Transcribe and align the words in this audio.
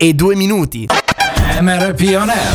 e 0.00 0.14
2 0.14 0.36
minuti. 0.36 0.86
MRP 1.60 2.16
On 2.16 2.30
Air. 2.30 2.54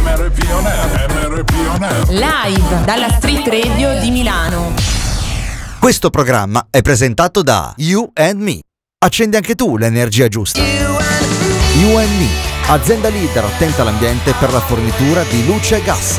MRP 0.00 0.48
On 0.52 0.66
Air, 0.66 1.10
MRP 1.10 1.52
On 1.68 1.82
Air. 1.82 2.08
Live 2.10 2.84
dalla 2.84 3.08
Street 3.10 3.48
Radio 3.48 3.98
di 3.98 4.12
Milano. 4.12 4.72
Questo 5.80 6.10
programma 6.10 6.68
è 6.70 6.80
presentato 6.80 7.42
da 7.42 7.74
You 7.78 8.08
and 8.14 8.40
Me. 8.40 8.60
Accendi 9.04 9.34
anche 9.34 9.56
tu 9.56 9.76
l'energia 9.76 10.28
giusta. 10.28 10.62
You 10.62 11.96
and 11.96 12.20
Me, 12.20 12.28
azienda 12.68 13.08
leader 13.08 13.42
attenta 13.42 13.82
all'ambiente 13.82 14.32
per 14.38 14.52
la 14.52 14.60
fornitura 14.60 15.24
di 15.24 15.44
luce 15.44 15.78
e 15.78 15.82
gas. 15.82 16.18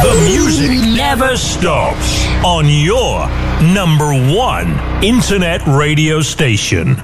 The 0.00 0.18
music 0.24 0.70
never 0.84 1.36
stops 1.36 2.26
on 2.42 2.66
your 2.68 3.28
number 3.60 4.12
one 4.12 4.74
internet 5.00 5.60
radio 5.66 6.22
station. 6.22 7.00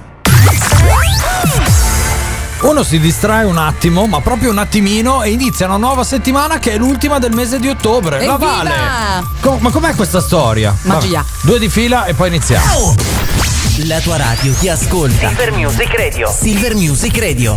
Uno 2.63 2.83
si 2.83 2.99
distrae 2.99 3.45
un 3.45 3.57
attimo, 3.57 4.07
ma 4.07 4.21
proprio 4.21 4.51
un 4.51 4.59
attimino, 4.59 5.23
e 5.23 5.31
inizia 5.31 5.67
una 5.67 5.77
nuova 5.77 6.03
settimana 6.03 6.59
che 6.59 6.73
è 6.73 6.79
l'ultima 6.79 7.19
del 7.19 7.33
mese 7.33 7.61
di 7.61 7.69
ottobre. 7.69 8.25
La 8.25 8.35
Evviva! 8.35 8.53
Vale! 8.53 9.27
Co- 9.41 9.59
ma 9.61 9.71
com'è 9.71 9.95
questa 9.95 10.21
storia? 10.21 10.75
Magia. 10.83 11.19
Vabbè, 11.19 11.29
due 11.43 11.59
di 11.59 11.69
fila 11.69 12.07
e 12.07 12.15
poi 12.15 12.29
iniziamo. 12.29 12.95
La 13.85 14.01
tua 14.01 14.17
radio 14.17 14.53
ti 14.55 14.69
ascolta. 14.69 15.29
Silver 15.29 15.53
Music 15.53 15.95
Radio. 15.95 16.35
Silver 16.37 16.75
Music 16.75 17.19
Radio. 17.19 17.57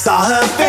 Saw 0.00 0.24
her 0.24 0.59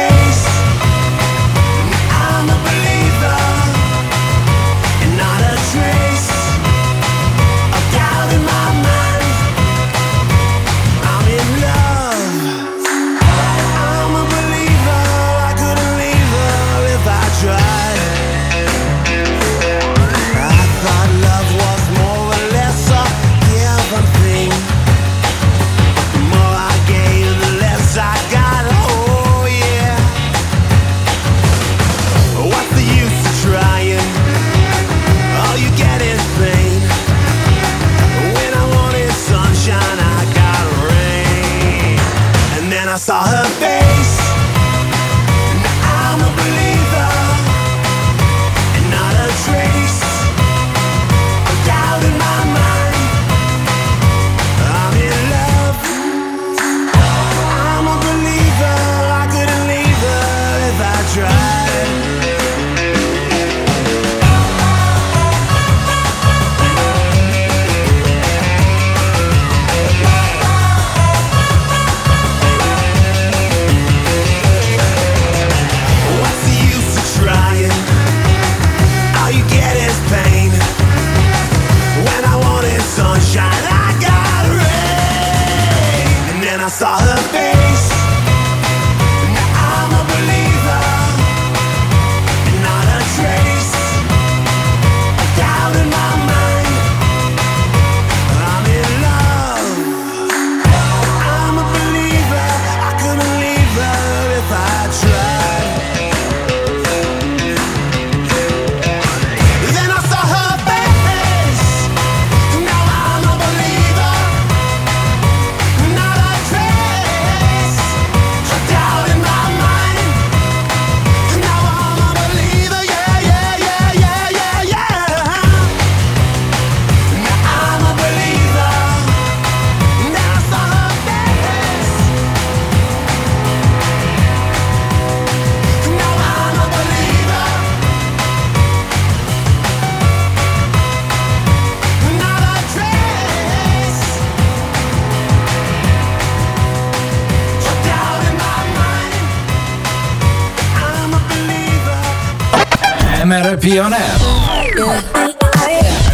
MRP 153.41 153.79
On 153.79 153.91
Air. 153.91 154.17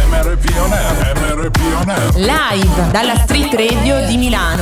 MRP 0.08 0.46
On 0.62 0.72
Air, 0.72 1.14
MRP 1.14 1.60
On 1.74 1.90
Air. 1.90 2.12
Live 2.14 2.90
dalla 2.90 3.16
Street 3.16 3.52
Radio 3.52 4.06
di 4.06 4.16
Milano. 4.16 4.57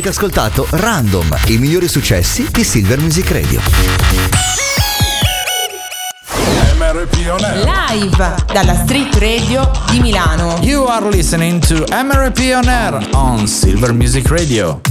Avete 0.00 0.16
ascoltato 0.16 0.66
Random, 0.70 1.36
i 1.48 1.58
migliori 1.58 1.86
successi 1.86 2.48
di 2.50 2.64
Silver 2.64 2.98
Music 3.00 3.30
Radio. 3.30 3.60
Live 7.36 8.34
dalla 8.50 8.74
Street 8.76 9.14
Radio 9.16 9.70
di 9.90 10.00
Milano. 10.00 10.56
You 10.62 10.84
are 10.86 11.06
listening 11.10 11.62
to 11.66 11.84
MRP 11.90 12.50
On 12.54 12.66
Air 12.66 13.08
on 13.12 13.46
Silver 13.46 13.92
Music 13.92 14.26
Radio. 14.30 14.89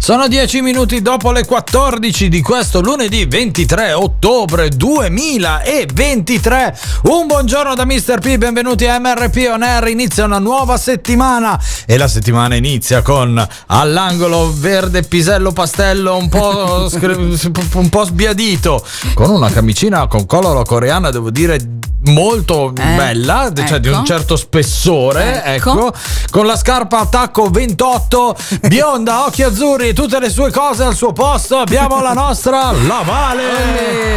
Sono 0.00 0.26
10 0.28 0.62
minuti 0.62 1.02
dopo 1.02 1.32
le 1.32 1.44
14 1.44 2.30
di 2.30 2.40
questo 2.40 2.80
lunedì 2.80 3.26
23 3.26 3.92
ottobre 3.92 4.70
2023. 4.70 6.78
Un 7.02 7.26
buongiorno 7.26 7.74
da 7.74 7.84
Mr. 7.84 8.18
P, 8.20 8.38
benvenuti 8.38 8.86
a 8.86 8.98
MRP 8.98 9.50
On 9.52 9.62
Air. 9.62 9.88
Inizia 9.88 10.24
una 10.24 10.38
nuova 10.38 10.78
settimana 10.78 11.60
e 11.84 11.98
la 11.98 12.08
settimana 12.08 12.54
inizia 12.54 13.02
con 13.02 13.46
all'angolo 13.66 14.50
verde 14.56 15.02
pisello 15.02 15.52
pastello 15.52 16.16
un 16.16 16.30
po', 16.30 16.88
un 17.74 17.88
po' 17.90 18.04
sbiadito, 18.04 18.82
con 19.12 19.28
una 19.28 19.50
camicina 19.50 20.06
con 20.06 20.24
collo 20.24 20.62
coreana, 20.62 21.10
devo 21.10 21.30
dire 21.30 21.60
molto 22.00 22.72
Eh, 22.76 22.94
bella, 22.94 23.50
cioè 23.66 23.80
di 23.80 23.88
un 23.88 23.94
ecco. 23.96 24.04
certo 24.04 24.36
spessore, 24.36 25.42
Ecco. 25.44 25.70
ecco 25.72 25.92
con 26.30 26.46
la 26.46 26.56
scarpa 26.56 27.00
attacco 27.00 27.50
28, 27.50 28.36
bionda, 28.68 29.24
occhi 29.26 29.42
azzurri, 29.42 29.87
tutte 29.92 30.18
le 30.18 30.30
sue 30.30 30.50
cose 30.50 30.82
al 30.84 30.94
suo 30.94 31.12
posto. 31.12 31.58
Abbiamo 31.58 32.00
la 32.02 32.12
nostra 32.12 32.72
Lavale. 32.72 33.42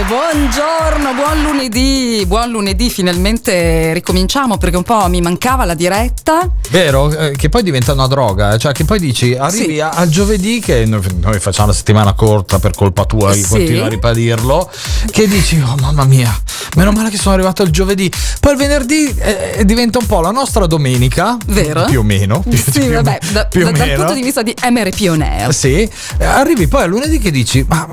Eh, 0.02 0.04
buongiorno, 0.06 1.14
buon 1.14 1.42
lunedì, 1.44 2.24
buon 2.28 2.50
lunedì, 2.50 2.90
finalmente 2.90 3.94
ricominciamo 3.94 4.58
perché 4.58 4.78
un 4.78 4.84
po' 4.84 5.08
mi 5.08 5.22
mancava 5.22 5.66
la 5.66 5.74
diretta. 5.74 6.50
Vero? 6.70 7.10
Eh, 7.16 7.32
che 7.36 7.50
poi 7.50 7.64
diventa 7.64 7.94
una 7.94 8.08
droga, 8.08 8.54
eh, 8.54 8.58
cioè 8.58 8.72
che 8.72 8.84
poi 8.86 9.00
dici 9.00 9.36
arrivi 9.36 9.74
Sì. 9.76 9.80
a- 9.80 9.90
al 9.92 10.10
giovedì 10.10 10.60
che 10.60 10.86
noi, 10.86 11.02
noi 11.22 11.40
facciamo 11.40 11.68
la 11.68 11.74
settimana 11.74 12.14
corta 12.14 12.60
per 12.60 12.72
colpa 12.72 13.06
tua, 13.06 13.34
Sì. 13.34 13.44
continuo 13.48 13.86
a 13.86 13.88
ribadirlo, 13.90 14.70
che 15.12 15.28
dici 15.28 15.62
oh 15.66 15.76
mamma 15.80 16.06
mia, 16.06 16.34
meno 16.76 16.92
male 16.92 17.10
che 17.10 17.18
sono 17.18 17.34
arrivato 17.36 17.64
il 17.64 17.72
giovedì, 17.72 18.12
poi 18.40 18.54
il 18.54 18.58
venerdì 18.58 19.14
eh, 19.18 19.64
diventa 19.66 19.98
un 20.00 20.06
po' 20.06 20.22
la 20.22 20.32
nostra 20.32 20.66
domenica, 20.66 21.38
Vero? 21.48 21.86
Più 21.86 22.00
o 22.00 22.04
meno. 22.04 22.40
più- 22.42 22.58
Sì, 22.58 22.72
più- 22.80 22.92
vabbè, 22.94 23.20
da- 23.32 23.46
più 23.46 23.64
da- 23.64 23.72
dal 23.72 23.80
meno. 23.88 23.98
punto 23.98 24.14
di 24.14 24.22
vista 24.22 24.42
di 24.42 24.54
MRP 24.70 25.08
On 25.10 25.22
Sì, 25.62 25.88
eh, 26.18 26.26
arrivi 26.26 26.68
poi 26.68 26.82
a 26.82 26.86
lunedì 26.88 27.20
che 27.20 27.30
dici, 27.30 27.64
ma 27.70 27.88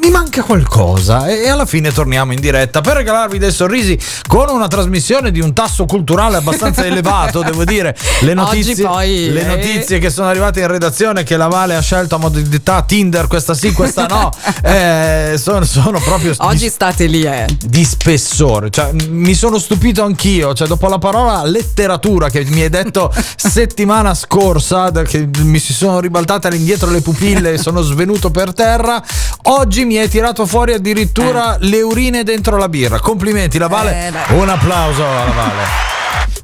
mi 0.00 0.10
manca 0.10 0.42
qualcosa 0.42 1.26
e, 1.26 1.48
alla 1.48 1.66
fine 1.66 1.92
torniamo 1.92 2.32
in 2.32 2.40
diretta 2.40 2.80
per 2.80 2.96
regalarvi 2.96 3.38
dei 3.38 3.52
sorrisi 3.52 3.98
con 4.26 4.48
una 4.48 4.66
trasmissione 4.66 5.30
di 5.30 5.40
un 5.40 5.52
tasso 5.52 5.84
culturale 5.84 6.36
abbastanza 6.36 6.84
elevato, 6.86 7.42
devo 7.42 7.64
dire. 7.64 7.94
Le 8.20 8.32
notizie, 8.32 8.84
poi, 8.84 9.30
le 9.30 9.42
eh. 9.42 9.46
notizie 9.46 9.98
che 9.98 10.08
sono 10.08 10.28
arrivate 10.28 10.60
in 10.60 10.68
redazione 10.68 11.22
che 11.22 11.36
la 11.36 11.48
Vale 11.48 11.76
ha 11.76 11.80
scelto 11.80 12.14
a 12.14 12.18
modalità 12.18 12.82
Tinder, 12.82 13.26
questa 13.26 13.52
sì, 13.52 13.72
questa 13.72 14.06
no, 14.06 14.30
eh, 14.64 15.34
sono, 15.36 15.64
sono 15.64 16.00
proprio 16.00 16.32
Oggi 16.38 16.64
di, 16.64 16.70
state 16.70 17.06
lì, 17.06 17.22
eh. 17.22 17.46
di 17.62 17.84
spessore. 17.84 18.70
Cioè, 18.70 18.92
mi 19.08 19.34
sono 19.34 19.58
stupito 19.58 20.02
anch'io. 20.02 20.54
Cioè, 20.54 20.66
dopo 20.66 20.88
la 20.88 20.98
parola 20.98 21.44
letteratura 21.44 22.30
che 22.30 22.44
mi 22.46 22.62
hai 22.62 22.70
detto 22.70 23.12
settimana 23.36 24.14
scorsa, 24.14 24.90
che 24.90 25.28
mi 25.40 25.58
si 25.58 25.74
sono 25.74 26.00
ribaltate 26.00 26.46
all'indietro 26.46 26.90
le 26.90 27.02
pupille 27.02 27.52
e 27.52 27.58
sono 27.58 27.82
svenuto 27.82 28.30
per 28.30 28.54
terra. 28.54 29.02
Oggi 29.44 29.84
mi 29.89 29.89
hai 29.98 30.08
tirato 30.08 30.46
fuori 30.46 30.72
addirittura 30.72 31.56
le 31.60 31.82
urine 31.82 32.22
dentro 32.22 32.56
la 32.56 32.68
birra. 32.68 33.00
Complimenti, 33.00 33.58
la 33.58 33.68
Vale. 33.68 34.08
Eh. 34.08 34.34
Un 34.34 34.48
applauso 34.48 35.04
alla 35.04 35.32
Vale. 35.32 35.99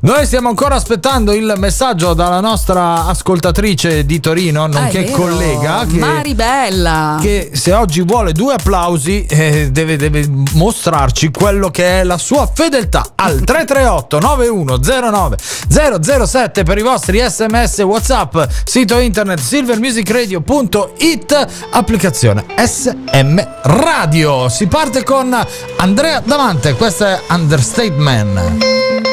Noi 0.06 0.24
stiamo 0.24 0.48
ancora 0.48 0.76
aspettando 0.76 1.34
il 1.34 1.54
messaggio 1.56 2.14
dalla 2.14 2.38
nostra 2.38 3.06
ascoltatrice 3.06 4.06
di 4.06 4.20
Torino, 4.20 4.62
Ah, 4.62 4.66
nonché 4.68 5.10
collega. 5.10 5.84
Che 5.84 5.98
Maribella. 5.98 7.18
che 7.20 7.50
se 7.52 7.72
oggi 7.72 8.02
vuole 8.02 8.30
due 8.32 8.54
applausi 8.54 9.26
eh, 9.26 9.70
deve, 9.72 9.96
deve 9.96 10.24
mostrarci 10.52 11.32
quello 11.32 11.72
che 11.72 12.00
è 12.00 12.04
la 12.04 12.18
sua 12.18 12.48
fedeltà 12.52 13.04
al 13.16 13.40
338 13.40 14.20
9109 14.20 15.36
007 16.24 16.62
per 16.62 16.78
i 16.78 16.82
vostri 16.82 17.20
sms 17.26 17.78
whatsapp 17.80 18.36
sito 18.64 18.98
internet 18.98 19.40
silvermusicradio.it 19.40 21.46
applicazione 21.72 22.44
SM 22.56 23.40
Radio 23.62 24.48
si 24.48 24.68
parte 24.68 25.02
con 25.02 25.36
Andrea 25.78 26.20
Davante 26.24 26.74
questo 26.74 27.06
è 27.06 27.20
Understatement 27.30 29.05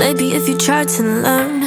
Maybe 0.00 0.32
if 0.32 0.48
you 0.48 0.56
tried 0.56 0.88
to 0.96 1.02
learn, 1.02 1.60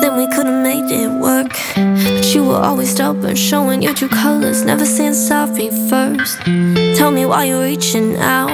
then 0.00 0.16
we 0.16 0.26
could 0.34 0.46
have 0.46 0.62
made 0.62 0.90
it 0.90 1.10
work. 1.10 1.52
But 1.74 2.34
you 2.34 2.42
were 2.42 2.56
always 2.56 2.90
stubborn, 2.92 3.36
showing 3.36 3.82
your 3.82 3.92
true 3.92 4.08
colors, 4.08 4.64
never 4.64 4.86
saying 4.86 5.12
sorry 5.12 5.68
first. 5.90 6.40
Tell 6.96 7.10
me 7.10 7.26
why 7.26 7.44
you're 7.44 7.62
reaching 7.62 8.16
out 8.16 8.48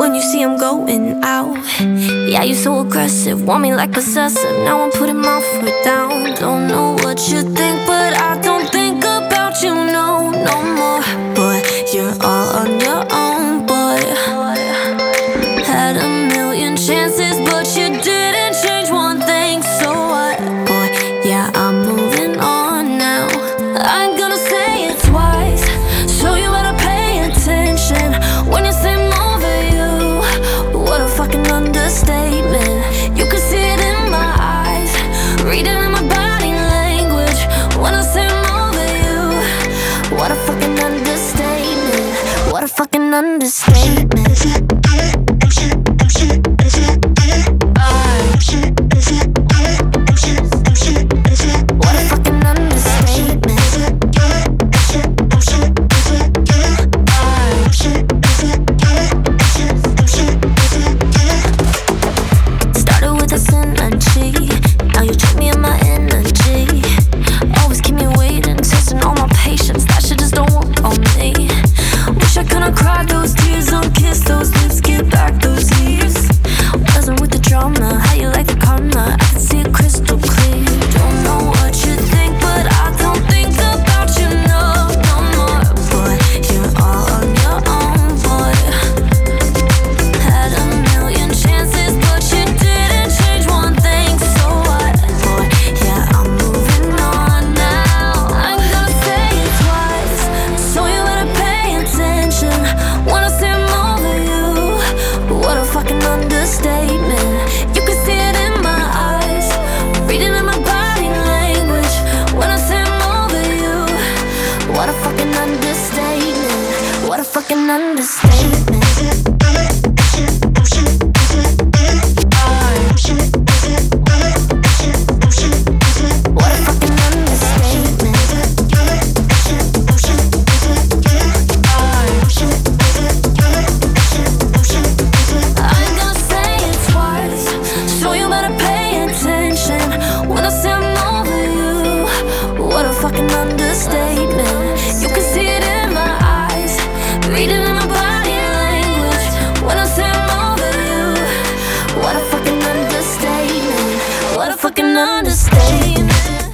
when 0.00 0.16
you 0.16 0.20
see 0.20 0.42
I'm 0.42 0.58
going 0.58 1.22
out. 1.22 1.56
Yeah, 1.78 2.42
you're 2.42 2.56
so 2.56 2.80
aggressive, 2.80 3.46
want 3.46 3.62
me 3.62 3.72
like 3.72 3.92
possessive. 3.92 4.56
Now 4.64 4.82
I'm 4.82 4.90
putting 4.90 5.18
my 5.18 5.40
foot 5.52 5.84
down. 5.84 6.34
Don't 6.34 6.66
know 6.66 6.94
what 7.04 7.20
you 7.30 7.40
think, 7.42 7.86
but 7.86 8.14
I 8.14 8.40
don't 8.42 8.68
think 8.68 8.98
about 8.98 9.62
you 9.62 9.74
no, 9.76 10.30
no 10.30 10.56
more. 10.78 11.02
But 11.36 11.62
you're 11.94 12.16
all 12.20 12.48
on 12.58 12.80
your 12.80 13.03
understatement. 43.14 44.83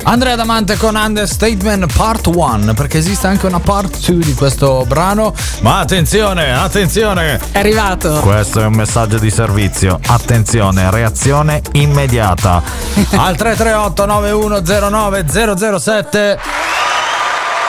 Andrea 0.05 0.35
Damante 0.35 0.79
con 0.79 0.95
Understatement 0.95 1.93
Part 1.93 2.27
1 2.27 2.73
perché 2.73 2.97
esiste 2.97 3.27
anche 3.27 3.47
una 3.47 3.61
part 3.61 3.99
2 4.11 4.25
di 4.25 4.33
questo 4.35 4.87
brano. 4.89 5.35
Ma 5.61 5.81
attenzione 5.81 6.51
attenzione! 6.51 7.39
È 7.53 7.59
arrivato. 7.59 8.21
questo 8.21 8.63
è 8.63 8.65
un 8.65 8.73
messaggio 8.73 9.19
di 9.19 9.31
servizio. 9.31 10.01
Attenzione 10.07 10.91
reazione 10.91 11.61
immediata. 11.73 12.63
Al 13.13 13.37
338 13.37 14.07
9109 14.07 15.79
007 15.79 16.39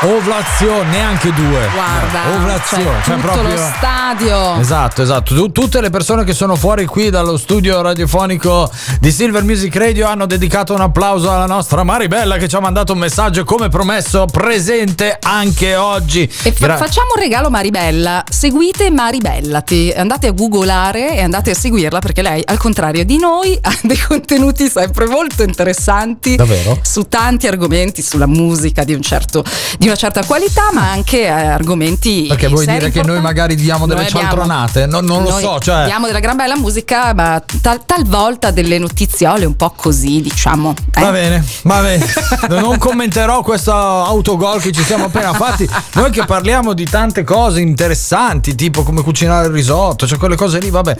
ovlazione 0.03 0.89
neanche 0.89 1.31
due 1.33 1.69
Guarda, 1.73 2.35
ovlazione 2.35 2.83
cioè, 2.83 3.03
cioè 3.03 3.15
tutto 3.15 3.27
proprio 3.27 3.55
lo 3.55 3.71
stadio. 3.77 4.59
Esatto, 4.59 5.01
esatto. 5.03 5.35
Tu- 5.35 5.51
tutte 5.51 5.79
le 5.81 5.89
persone 5.89 6.23
che 6.23 6.33
sono 6.33 6.55
fuori 6.55 6.85
qui 6.85 7.09
dallo 7.09 7.37
studio 7.37 7.81
radiofonico 7.81 8.69
di 8.99 9.11
Silver 9.11 9.43
Music 9.43 9.75
Radio 9.75 10.07
hanno 10.07 10.25
dedicato 10.25 10.73
un 10.73 10.81
applauso 10.81 11.31
alla 11.31 11.45
nostra 11.45 11.83
Maribella 11.83 12.37
che 12.37 12.47
ci 12.47 12.55
ha 12.55 12.59
mandato 12.59 12.93
un 12.93 12.99
messaggio 12.99 13.43
come 13.43 13.69
promesso 13.69 14.25
presente 14.25 15.17
anche 15.21 15.75
oggi. 15.75 16.23
E 16.23 16.51
fa- 16.51 16.65
Gra- 16.65 16.77
facciamo 16.77 17.09
un 17.15 17.21
regalo 17.21 17.49
Maribella. 17.49 18.23
Seguite 18.29 18.89
Maribellati. 18.89 19.93
Andate 19.95 20.27
a 20.27 20.31
googolare 20.31 21.15
e 21.15 21.21
andate 21.21 21.51
a 21.51 21.55
seguirla 21.55 21.99
perché 21.99 22.21
lei, 22.23 22.41
al 22.45 22.57
contrario 22.57 23.05
di 23.05 23.17
noi, 23.19 23.57
ha 23.61 23.77
dei 23.83 23.99
contenuti 23.99 24.67
sempre 24.67 25.05
molto 25.05 25.43
interessanti. 25.43 26.35
Davvero? 26.35 26.79
Su 26.81 27.03
tanti 27.07 27.45
argomenti, 27.47 28.01
sulla 28.01 28.27
musica 28.27 28.83
di, 28.83 28.93
un 28.93 29.01
certo, 29.01 29.43
di 29.77 29.89
una 29.91 29.95
certa 29.99 30.23
qualità, 30.23 30.69
ma 30.73 30.89
anche 30.91 31.21
eh, 31.23 31.27
argomenti. 31.29 32.25
Perché 32.27 32.47
vuoi 32.47 32.65
dire 32.65 32.89
che 32.89 33.01
noi 33.03 33.15
importanti. 33.17 33.21
magari 33.21 33.55
diamo 33.55 33.85
delle 33.85 34.01
Noi 34.01 34.09
cialtronate? 34.09 34.85
No- 34.85 35.01
non 35.01 35.23
lo 35.23 35.31
so, 35.37 35.59
cioè. 35.59 35.85
Diamo 35.85 36.07
della 36.07 36.19
gran 36.19 36.35
bella 36.37 36.55
musica, 36.57 37.13
ma 37.13 37.41
tal- 37.61 37.85
talvolta 37.85 38.51
delle 38.51 38.77
notiziole 38.77 39.45
un 39.45 39.55
po' 39.55 39.71
così, 39.75 40.21
diciamo. 40.21 40.73
eh. 40.95 41.01
Va 41.01 41.11
bene, 41.11 41.43
va 41.63 41.81
bene. 41.81 42.05
Non 42.49 42.77
commenterò 42.77 43.41
questo 43.41 43.71
autogol 43.73 44.61
che 44.61 44.71
ci 44.71 44.83
siamo 44.83 45.05
appena 45.05 45.33
fatti. 45.33 45.69
Noi 45.93 46.09
che 46.11 46.25
parliamo 46.25 46.73
di 46.73 46.85
tante 46.85 47.23
cose 47.23 47.59
interessanti, 47.61 48.55
tipo 48.55 48.83
come 48.83 49.01
cucinare 49.03 49.47
il 49.47 49.53
risotto, 49.53 50.07
cioè 50.07 50.17
quelle 50.17 50.35
cose 50.35 50.59
lì, 50.59 50.69
vabbè. 50.69 50.95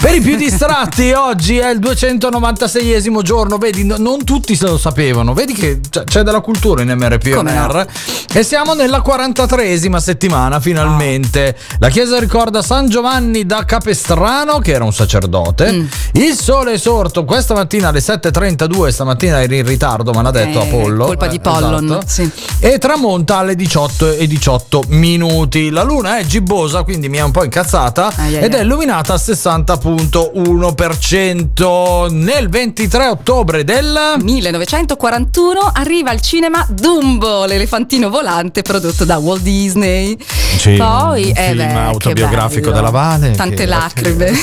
Per 0.00 0.14
i 0.14 0.20
più 0.20 0.36
distratti, 0.36 1.12
oggi 1.12 1.58
è 1.58 1.70
il 1.70 1.78
296esimo 1.78 3.22
giorno. 3.22 3.58
Vedi, 3.58 3.84
no- 3.84 3.96
non 3.98 4.24
tutti 4.24 4.56
se 4.56 4.66
lo 4.66 4.78
sapevano. 4.78 5.32
Vedi 5.34 5.52
che 5.52 5.80
c'è- 6.04 6.22
della 6.22 6.40
cultura 6.40 6.82
in 6.82 6.88
MRP 6.96 7.30
Come 7.34 7.52
no? 7.52 7.62
ONR. 7.64 7.86
E 8.32 8.42
siamo 8.42 8.74
nella 8.74 9.00
43esima 9.04 9.96
settimana, 9.98 10.58
finalmente. 10.60 11.56
La 11.78 11.88
chiesa 11.88 12.18
ricorda 12.18 12.62
San 12.62 12.88
Giovanni 12.88 13.46
da 13.46 13.64
Capestrano, 13.64 14.58
che 14.58 14.72
era 14.72 14.82
un 14.84 14.92
sacerdote. 14.92 15.70
Mm. 15.72 15.86
Il 16.14 16.34
sole 16.34 16.72
è 16.72 16.78
sorto 16.78 17.24
questa 17.24 17.54
mattina 17.54 17.88
alle 17.88 18.00
7.32. 18.00 18.88
Stamattina 18.88 19.40
eri 19.42 19.58
in 19.58 19.66
ritardo, 19.66 20.12
me 20.12 20.22
l'ha 20.22 20.30
detto 20.32 20.60
Eh, 20.60 20.66
Apollo. 20.68 21.04
colpa 21.06 21.26
di 21.28 21.36
Eh, 21.36 21.40
Pollon, 21.40 21.84
esatto. 21.84 22.02
sì. 22.06 22.28
E 22.58 22.78
tramonta 22.78 23.36
alle 23.38 23.54
18 23.54 24.14
e 24.14 24.26
18 24.26 24.82
minuti. 24.88 25.70
La 25.70 25.82
luna 25.84 26.18
è 26.18 26.24
gibbosa, 26.24 26.82
quindi 26.82 27.08
mi 27.08 27.18
è 27.18 27.22
un 27.22 27.30
po' 27.30 27.44
incazzata. 27.44 28.12
Ai, 28.16 28.36
ai, 28.36 28.42
ed 28.44 28.54
è 28.54 28.58
ai. 28.58 28.64
illuminata 28.64 29.12
al 29.12 29.20
60.1%. 29.24 32.10
Nel 32.10 32.48
23 32.48 33.06
ottobre 33.06 33.62
del. 33.64 34.14
1941 34.20 35.70
arriva 35.72 36.10
al 36.10 36.20
cinema 36.20 36.66
Dumbo, 36.68 37.44
l'elefantino 37.44 38.10
volante 38.14 38.62
prodotto 38.62 39.04
da 39.04 39.16
Walt 39.16 39.42
Disney. 39.42 40.16
Sì, 40.56 40.76
Poi, 40.76 41.24
un 41.24 41.32
eh 41.36 41.46
film 41.46 41.56
beh, 41.56 41.72
autobiografico 41.72 42.70
della 42.70 42.90
Vale, 42.90 43.32
Tante 43.32 43.66
lacrime. 43.66 44.30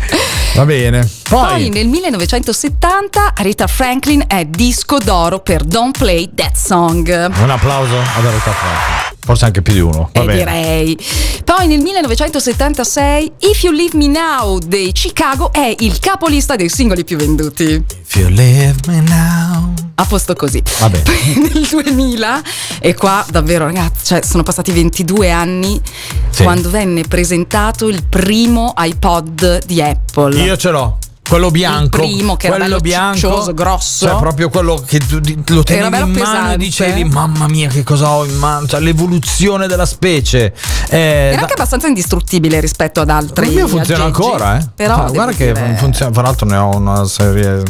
Va 0.54 0.64
bene. 0.64 1.23
Poi 1.28 1.48
Poi. 1.48 1.68
nel 1.70 1.88
1970 1.88 3.32
Rita 3.38 3.66
Franklin 3.66 4.24
è 4.26 4.44
disco 4.44 4.98
d'oro 4.98 5.40
per 5.40 5.64
Don't 5.64 5.96
Play 5.96 6.30
That 6.34 6.54
Song. 6.54 7.08
Un 7.08 7.50
applauso 7.50 7.96
ad 7.96 8.24
Aretha 8.26 8.50
Franklin. 8.52 9.12
Forse 9.24 9.46
anche 9.46 9.62
più 9.62 9.72
di 9.72 9.80
uno. 9.80 10.10
Va 10.12 10.20
Eh, 10.20 10.24
bene. 10.26 10.38
direi. 10.38 10.98
Poi 11.44 11.66
nel 11.66 11.80
1976 11.80 13.32
If 13.40 13.62
You 13.62 13.72
Leave 13.72 13.96
Me 13.96 14.06
Now 14.08 14.58
dei 14.58 14.92
Chicago 14.92 15.50
è 15.50 15.74
il 15.78 15.98
capolista 15.98 16.56
dei 16.56 16.68
singoli 16.68 17.04
più 17.04 17.16
venduti. 17.16 17.82
If 18.06 18.16
you 18.16 18.28
leave 18.28 18.74
me 18.86 19.00
now. 19.00 19.72
A 19.94 20.04
posto 20.04 20.34
così. 20.34 20.62
Va 20.78 20.90
bene. 20.90 21.04
Poi 21.04 21.50
nel 21.54 21.66
2000 21.66 22.42
e 22.80 22.94
qua 22.94 23.24
davvero 23.30 23.64
ragazzi, 23.64 24.04
cioè, 24.04 24.22
sono 24.22 24.42
passati 24.42 24.72
22 24.72 25.30
anni 25.30 25.80
Sì. 26.28 26.42
quando 26.42 26.68
venne 26.68 27.02
presentato 27.04 27.88
il 27.88 28.04
primo 28.04 28.74
iPod 28.76 29.64
di 29.64 29.80
Apple. 29.80 30.38
Io 30.42 30.56
ce 30.58 30.70
l'ho. 30.70 30.98
Quello 31.26 31.50
bianco. 31.50 32.02
Il 32.02 32.10
primo 32.14 32.36
che 32.36 32.46
era 32.46 32.56
quello 32.56 32.78
bello 32.78 32.80
bianco, 32.82 33.52
grosso. 33.54 34.06
Cioè, 34.06 34.18
proprio 34.18 34.50
quello 34.50 34.80
che 34.86 34.98
tu 34.98 35.20
lo 35.54 35.62
tenevi 35.62 35.84
in 35.86 35.90
mano 35.90 36.12
pesante. 36.12 36.54
e 36.54 36.58
dicevi: 36.58 37.04
Mamma 37.04 37.48
mia, 37.48 37.68
che 37.68 37.82
cosa 37.82 38.10
ho 38.10 38.24
in 38.24 38.36
mano? 38.36 38.66
Cioè, 38.66 38.80
l'evoluzione 38.80 39.66
della 39.66 39.86
specie. 39.86 40.52
Eh, 40.90 40.98
Era 40.98 41.34
da- 41.36 41.40
anche 41.42 41.52
abbastanza 41.54 41.86
indistruttibile 41.88 42.60
rispetto 42.60 43.00
ad 43.00 43.08
altri. 43.08 43.48
il 43.48 43.54
mio 43.54 43.66
funziona 43.68 44.04
aggeggi. 44.04 44.22
ancora, 44.22 44.58
eh. 44.58 44.68
Però 44.76 44.94
Ah, 45.06 45.10
guarda 45.10 45.32
che 45.32 45.52
dire- 45.52 45.74
funziona. 45.78 46.12
Tra 46.12 46.22
l'altro, 46.22 46.46
ne 46.46 46.56
ho 46.56 46.76
una 46.76 47.04
serie 47.06 47.62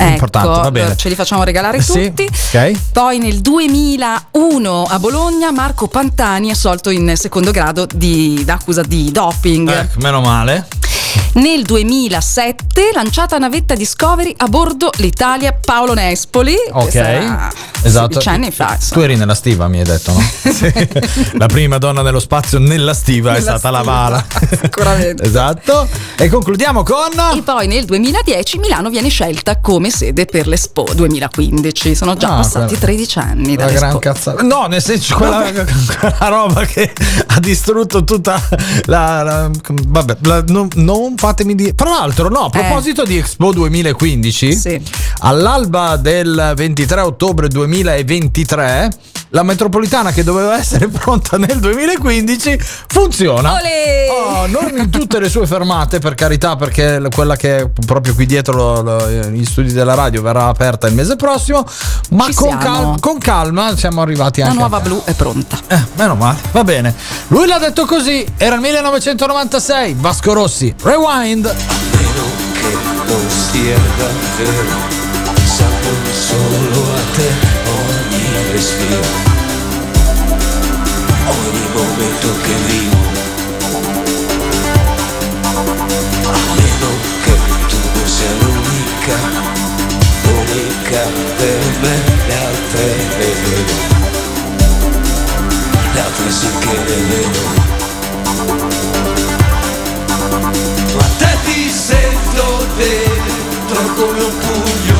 importante. 0.00 0.48
Ecco, 0.48 0.60
Va 0.62 0.70
bene. 0.70 0.96
ce 0.96 1.08
li 1.10 1.14
facciamo 1.14 1.44
regalare 1.44 1.82
Sì, 1.82 2.08
tutti. 2.08 2.24
ok. 2.26 2.72
Poi 2.92 3.18
nel 3.18 3.40
2001 3.40 4.84
a 4.88 4.98
Bologna 4.98 5.50
Marco 5.52 5.88
Pantani 5.88 6.48
è 6.48 6.52
assolto 6.52 6.90
in 6.90 7.12
secondo 7.16 7.50
grado 7.50 7.86
di 7.94 8.42
d'accusa 8.44 8.82
di 8.82 9.10
doping. 9.12 9.68
Ecco, 9.70 10.00
meno 10.00 10.20
male. 10.20 10.66
Nel 11.34 11.62
2007 11.64 12.90
lanciata 12.94 13.38
navetta 13.38 13.74
Discovery 13.74 14.34
a 14.36 14.46
bordo 14.46 14.90
l'Italia 14.98 15.52
Paolo 15.52 15.94
Nespoli. 15.94 16.54
Ok. 16.70 16.94
Esatto. 17.82 18.20
16 18.20 18.28
anni 18.28 18.50
fa. 18.50 18.78
Tu 18.90 19.00
eri 19.00 19.16
nella 19.16 19.34
stiva, 19.34 19.66
mi 19.68 19.78
hai 19.80 19.84
detto, 19.84 20.12
no? 20.12 20.22
Sì. 20.54 20.72
La 21.36 21.46
prima 21.46 21.78
donna 21.78 22.02
nello 22.02 22.20
spazio 22.20 22.58
nella 22.58 22.94
stiva 22.94 23.30
è 23.34 23.38
Nella 23.40 23.58
stata 23.58 23.70
la 23.70 23.78
stiva, 23.80 23.92
Vala. 23.92 24.24
sicuramente. 24.62 25.22
esatto. 25.26 25.88
E 26.16 26.28
concludiamo 26.28 26.82
con. 26.84 27.10
E 27.34 27.42
poi 27.42 27.66
nel 27.66 27.84
2010 27.84 28.58
Milano 28.58 28.88
viene 28.90 29.08
scelta 29.08 29.58
come 29.60 29.90
sede 29.90 30.26
per 30.26 30.46
l'Expo 30.46 30.86
2015. 30.94 31.94
Sono 31.94 32.16
già 32.16 32.28
Ah, 32.32 32.36
passati 32.36 32.66
quella- 32.76 32.78
13 32.80 33.18
anni 33.18 33.56
La 33.56 33.64
dall'Expo. 33.64 33.86
gran 33.86 33.98
cazzata. 33.98 34.42
No, 34.42 34.66
nel 34.66 34.82
senso, 34.82 35.16
quella, 35.16 35.42
quella 35.52 36.28
roba 36.28 36.64
che 36.64 36.92
ha 37.26 37.40
distrutto 37.40 38.04
tutta 38.04 38.40
la. 38.84 39.22
la- 39.22 39.50
vabbè, 39.68 40.16
la- 40.22 40.42
non, 40.46 40.68
non 40.76 41.03
fatemi 41.16 41.54
dire. 41.54 41.74
Tra 41.74 41.90
l'altro, 41.90 42.28
no, 42.28 42.44
a 42.46 42.50
proposito 42.50 43.04
di 43.04 43.16
Expo 43.18 43.52
2015, 43.52 44.48
Eh. 44.48 44.52
Sì. 44.56 44.80
all'alba 45.20 45.96
del 45.96 46.52
23 46.56 47.00
ottobre 47.00 47.48
2023. 47.48 48.90
La 49.30 49.42
metropolitana 49.42 50.12
che 50.12 50.22
doveva 50.22 50.56
essere 50.56 50.86
pronta 50.88 51.36
nel 51.38 51.58
2015 51.58 52.56
funziona. 52.86 53.54
Oh, 54.10 54.46
non 54.46 54.76
in 54.78 54.90
tutte 54.90 55.18
le 55.18 55.28
sue 55.28 55.44
fermate, 55.44 55.98
per 55.98 56.14
carità, 56.14 56.54
perché 56.54 57.02
quella 57.12 57.34
che 57.34 57.56
è 57.62 57.68
proprio 57.84 58.14
qui 58.14 58.26
dietro 58.26 58.54
lo- 58.54 58.82
lo- 58.82 59.08
gli 59.10 59.44
studi 59.44 59.72
della 59.72 59.94
radio 59.94 60.22
verrà 60.22 60.46
aperta 60.46 60.86
il 60.86 60.94
mese 60.94 61.16
prossimo. 61.16 61.64
Ma 62.10 62.28
con, 62.32 62.56
cal- 62.58 63.00
con 63.00 63.18
calma 63.18 63.76
siamo 63.76 64.02
arrivati 64.02 64.38
La 64.40 64.46
anche. 64.46 64.58
nuova 64.58 64.76
a- 64.76 64.80
blu 64.80 65.02
è 65.04 65.12
pronta. 65.14 65.58
Eh, 65.66 65.82
meno 65.96 66.14
male, 66.14 66.38
va 66.52 66.62
bene. 66.62 66.94
Lui 67.28 67.48
l'ha 67.48 67.58
detto 67.58 67.86
così, 67.86 68.24
era 68.36 68.54
il 68.54 68.60
1996, 68.60 69.96
Vasco 69.98 70.32
Rossi, 70.32 70.72
Rewind. 70.94 71.42
che 72.52 72.72
non 73.08 73.28
sia 73.28 73.76
davvero 73.98 74.78
Sapo 75.44 75.90
solo 76.12 76.94
a 76.94 77.00
te 77.16 77.30
ogni 77.66 78.52
respiro 78.52 79.02
Ogni 81.26 81.66
momento 81.74 82.28
che 82.42 82.54
vivo. 82.66 82.96
A 86.26 86.38
meno 86.54 86.90
che 87.24 87.34
tu 87.66 87.76
non 87.92 88.06
sia 88.06 88.32
l'unica 88.38 89.18
Unica 90.28 91.02
per 91.36 91.58
me 91.82 91.94
Le 92.28 92.36
altre 92.36 92.84
le 93.18 93.34
vedo. 93.42 93.74
Le 95.92 96.00
altre 96.00 96.30
sì 96.30 96.48
che 96.60 96.78
vedo 96.86 97.63
sento 101.74 102.66
dentro 102.76 103.94
come 103.94 104.22
un 104.22 104.38
pugno 104.38 104.93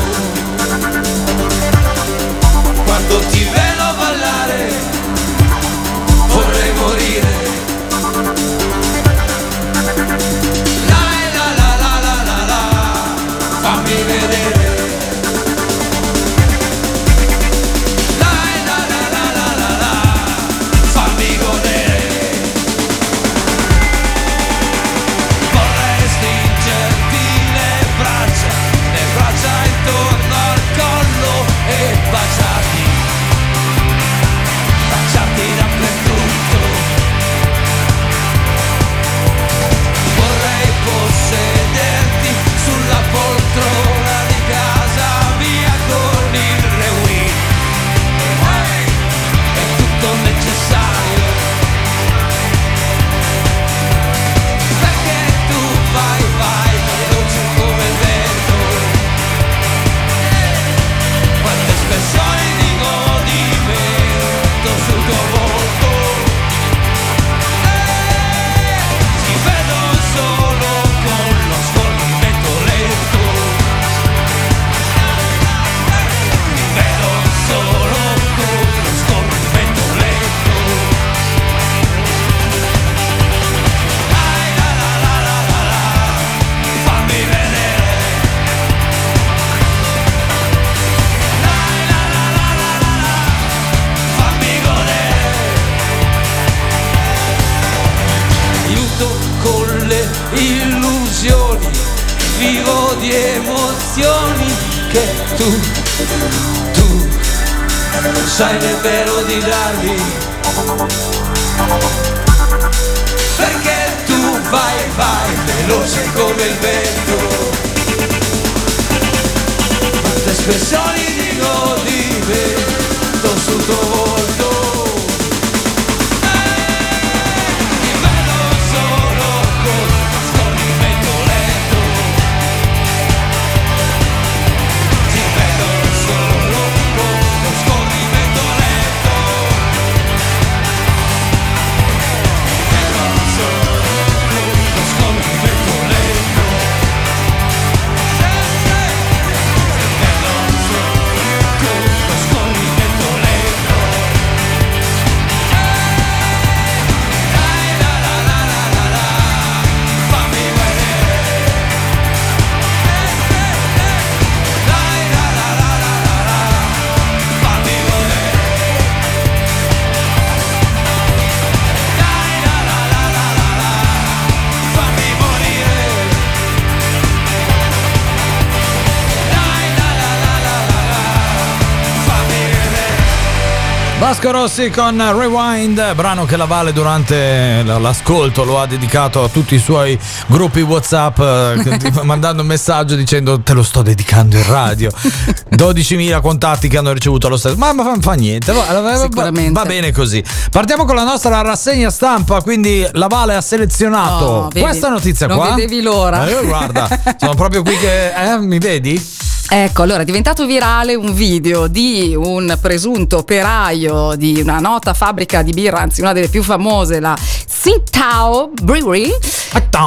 Vasco 184.05 184.29
Rossi 184.29 184.69
con 184.69 184.95
Rewind, 185.17 185.95
brano 185.95 186.25
che 186.25 186.37
la 186.37 186.45
Vale 186.45 186.71
durante 186.71 187.63
l'ascolto 187.63 188.43
lo 188.43 188.59
ha 188.61 188.67
dedicato 188.67 189.23
a 189.23 189.29
tutti 189.29 189.55
i 189.55 189.59
suoi 189.59 189.97
gruppi 190.27 190.61
WhatsApp, 190.61 191.17
eh, 191.19 191.91
mandando 192.03 192.43
un 192.43 192.47
messaggio 192.47 192.93
dicendo 192.93 193.39
te 193.41 193.53
lo 193.53 193.63
sto 193.63 193.81
dedicando 193.81 194.37
in 194.37 194.45
radio. 194.47 194.91
12.000 195.49 196.21
contatti 196.21 196.67
che 196.67 196.77
hanno 196.77 196.91
ricevuto 196.91 197.29
lo 197.29 197.35
stesso. 197.35 197.55
Ma, 197.57 197.73
ma 197.73 197.95
fa, 197.99 198.13
niente, 198.13 198.51
va, 198.53 198.79
va- 198.79 198.95
Sicuramente. 198.95 199.51
va 199.59 199.65
bene 199.65 199.91
così. 199.91 200.23
Partiamo 200.51 200.85
con 200.85 200.95
la 200.95 201.03
nostra 201.03 201.41
rassegna 201.41 201.89
stampa, 201.89 202.41
quindi 202.41 202.87
la 202.91 203.07
Vale 203.07 203.33
ha 203.35 203.41
selezionato 203.41 204.23
Oh, 204.25 204.47
vedi? 204.49 204.61
questa 204.61 204.89
notizia 204.89 205.25
Non 205.25 205.37
qua. 205.37 205.55
vedevi 205.55 205.81
l'ora. 205.81 206.27
Eh, 206.27 206.31
io 206.31 206.45
guarda, 206.45 206.87
sono 207.17 207.33
proprio 207.33 207.63
qui 207.63 207.75
che 207.77 208.13
eh, 208.13 208.37
mi 208.37 208.59
vedi? 208.59 209.03
Ecco, 209.47 209.83
allora 209.83 210.01
è 210.01 210.05
diventato 210.05 210.45
virale 210.45 210.95
un 210.95 211.13
video 211.13 211.67
di 211.67 212.15
un 212.17 212.57
presunto 212.59 213.17
operaio 213.17 214.15
di 214.15 214.41
una 214.41 214.59
nota 214.59 214.93
fabbrica 214.93 215.41
di 215.43 215.51
birra, 215.51 215.79
anzi 215.79 216.01
una 216.01 216.13
delle 216.13 216.29
più 216.29 216.41
famose, 216.43 216.99
la 216.99 217.15
Tsingtao 217.15 218.51
Brewery, 218.61 219.11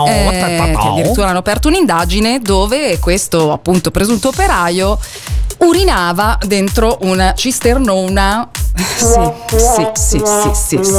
eh, 0.07 0.77
che 0.81 0.87
addirittura 0.89 1.29
hanno 1.29 1.39
aperto 1.39 1.69
un'indagine 1.69 2.41
dove 2.41 2.99
questo 2.99 3.53
appunto 3.53 3.91
presunto 3.91 4.29
operaio 4.29 4.99
urinava 5.59 6.39
dentro 6.47 6.99
una 7.03 7.35
cisternona. 7.35 8.49
Sì, 8.79 9.57
sì, 9.57 9.89
sì, 9.95 10.23
sì, 10.23 10.53
sì, 10.55 10.85
sì. 10.85 10.99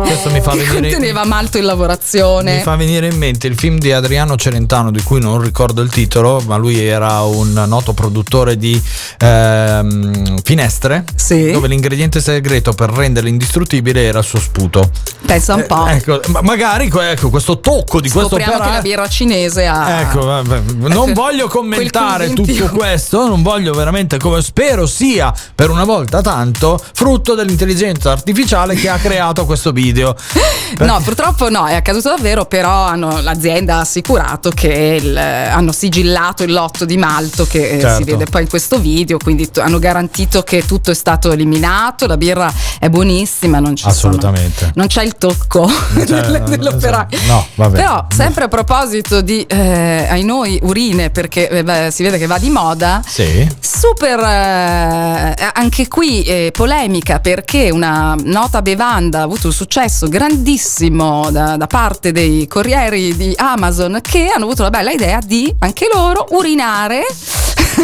Questo 0.00 0.30
mi 0.30 0.40
fa 0.40 0.52
Che 0.52 0.58
venire 0.64 0.80
conteneva 0.90 1.24
malto 1.24 1.56
in 1.56 1.64
Mi 1.64 1.68
lavorazione. 1.70 2.60
fa 2.60 2.76
venire 2.76 3.08
in 3.08 3.16
mente 3.18 3.46
il 3.48 3.56
film 3.58 3.78
di 3.78 3.90
Adriano 3.92 4.36
Celentano, 4.36 4.90
di 4.92 5.02
cui 5.02 5.20
non 5.20 5.40
ricordo 5.40 5.82
il 5.82 5.90
titolo, 5.90 6.40
ma 6.46 6.56
lui 6.56 6.78
era 6.84 7.22
un 7.22 7.52
noto 7.66 7.92
produttore 7.94 8.56
di 8.56 8.80
ehm, 9.18 10.40
finestre, 10.42 11.04
Sì. 11.14 11.50
dove 11.50 11.66
l'ingrediente 11.68 12.20
segreto 12.20 12.72
per 12.72 12.90
renderle 12.90 13.28
indistruttibili 13.28 14.00
era 14.00 14.20
il 14.20 14.24
suo 14.24 14.38
sputo. 14.38 14.90
Pensa 15.26 15.54
un 15.56 15.64
po'. 15.66 15.86
Eh, 15.86 15.94
ecco, 15.96 16.20
ma 16.28 16.42
magari 16.42 16.90
ecco, 16.92 17.28
questo 17.28 17.58
tocco 17.60 18.00
di 18.00 18.08
questo 18.08 18.36
Scopriamo 18.36 18.62
che 18.64 18.70
la 18.70 18.80
birra 18.80 19.08
cinese 19.08 19.66
ha. 19.66 20.00
Ecco, 20.02 20.24
vabbè, 20.24 20.60
non 20.88 21.12
voglio 21.14 21.48
commentare 21.48 22.32
tutto 22.32 22.66
questo, 22.68 23.26
non 23.26 23.42
voglio 23.42 23.72
veramente 23.74 24.18
come 24.18 24.40
spero 24.42 24.86
sia 24.86 25.32
per 25.54 25.70
una 25.70 25.84
volta 25.84 26.20
tanto 26.22 26.67
frutto 26.76 27.34
dell'intelligenza 27.34 28.10
artificiale 28.10 28.74
che 28.74 28.88
ha 28.88 28.96
creato 28.98 29.46
questo 29.46 29.70
video. 29.72 30.14
No, 30.80 31.00
purtroppo 31.02 31.48
no, 31.48 31.66
è 31.66 31.74
accaduto 31.74 32.10
davvero, 32.10 32.44
però 32.44 32.70
hanno- 32.84 33.22
l'azienda 33.22 33.76
ha 33.76 33.80
assicurato 33.80 34.50
che 34.50 34.98
il- 35.02 35.16
hanno 35.16 35.72
sigillato 35.72 36.42
il 36.42 36.52
lotto 36.52 36.84
di 36.84 36.98
malto 36.98 37.46
che 37.46 37.70
eh, 37.70 37.80
Certo. 37.80 37.96
si 37.96 38.04
vede 38.04 38.26
poi 38.26 38.42
in 38.42 38.48
questo 38.48 38.78
video, 38.78 39.16
quindi 39.16 39.50
t- 39.50 39.58
hanno 39.58 39.78
garantito 39.78 40.42
che 40.42 40.66
tutto 40.66 40.90
è 40.90 40.94
stato 40.94 41.32
eliminato, 41.32 42.06
la 42.06 42.18
birra 42.18 42.52
è 42.78 42.90
buonissima, 42.90 43.58
non, 43.60 43.74
ci 43.76 43.84
sono- 43.84 43.94
Assolutamente. 43.94 44.72
non 44.74 44.88
c'è 44.88 45.02
il 45.04 45.16
tocco 45.16 45.66
c'è- 45.66 46.04
del- 46.04 46.42
dell'operaio. 46.46 47.18
no, 47.26 47.46
vabbè. 47.54 47.76
Però 47.78 48.06
sempre 48.14 48.44
a 48.44 48.48
proposito 48.48 49.22
di, 49.22 49.40
eh, 49.48 50.06
ai 50.08 50.22
noi, 50.22 50.58
urine, 50.64 51.08
perché 51.08 51.48
eh, 51.48 51.64
beh, 51.64 51.90
si 51.90 52.02
vede 52.02 52.18
che 52.18 52.26
va 52.26 52.38
di 52.38 52.50
moda, 52.50 53.02
Sì. 53.06 53.48
Super, 53.58 54.18
eh, 54.20 55.34
anche 55.54 55.88
qui 55.88 56.22
polemica 56.50 57.20
perché 57.20 57.70
una 57.70 58.16
nota 58.24 58.62
bevanda 58.62 59.20
ha 59.20 59.22
avuto 59.22 59.48
un 59.48 59.52
successo 59.52 60.08
grandissimo 60.08 61.30
da, 61.30 61.56
da 61.56 61.66
parte 61.66 62.12
dei 62.12 62.46
corrieri 62.46 63.16
di 63.16 63.32
Amazon 63.36 64.00
che 64.02 64.28
hanno 64.28 64.44
avuto 64.44 64.62
la 64.62 64.70
bella 64.70 64.90
idea 64.90 65.20
di 65.24 65.54
anche 65.60 65.88
loro 65.92 66.26
urinare 66.30 67.04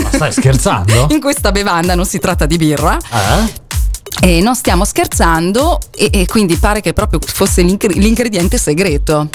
Ma 0.03 0.11
stai 0.13 0.33
scherzando? 0.33 1.09
in 1.13 1.21
questa 1.21 1.53
bevanda, 1.53 1.95
non 1.95 2.07
si 2.07 2.19
tratta 2.19 2.47
di 2.47 2.57
birra. 2.57 2.97
Eh? 2.97 3.63
E 4.21 4.41
non 4.41 4.55
stiamo 4.55 4.85
scherzando, 4.85 5.79
e, 5.95 6.09
e 6.13 6.27
quindi 6.27 6.57
pare 6.57 6.81
che 6.81 6.93
proprio 6.93 7.19
fosse 7.23 7.63
l'ingre- 7.63 7.95
l'ingrediente 7.95 8.59
segreto. 8.59 9.29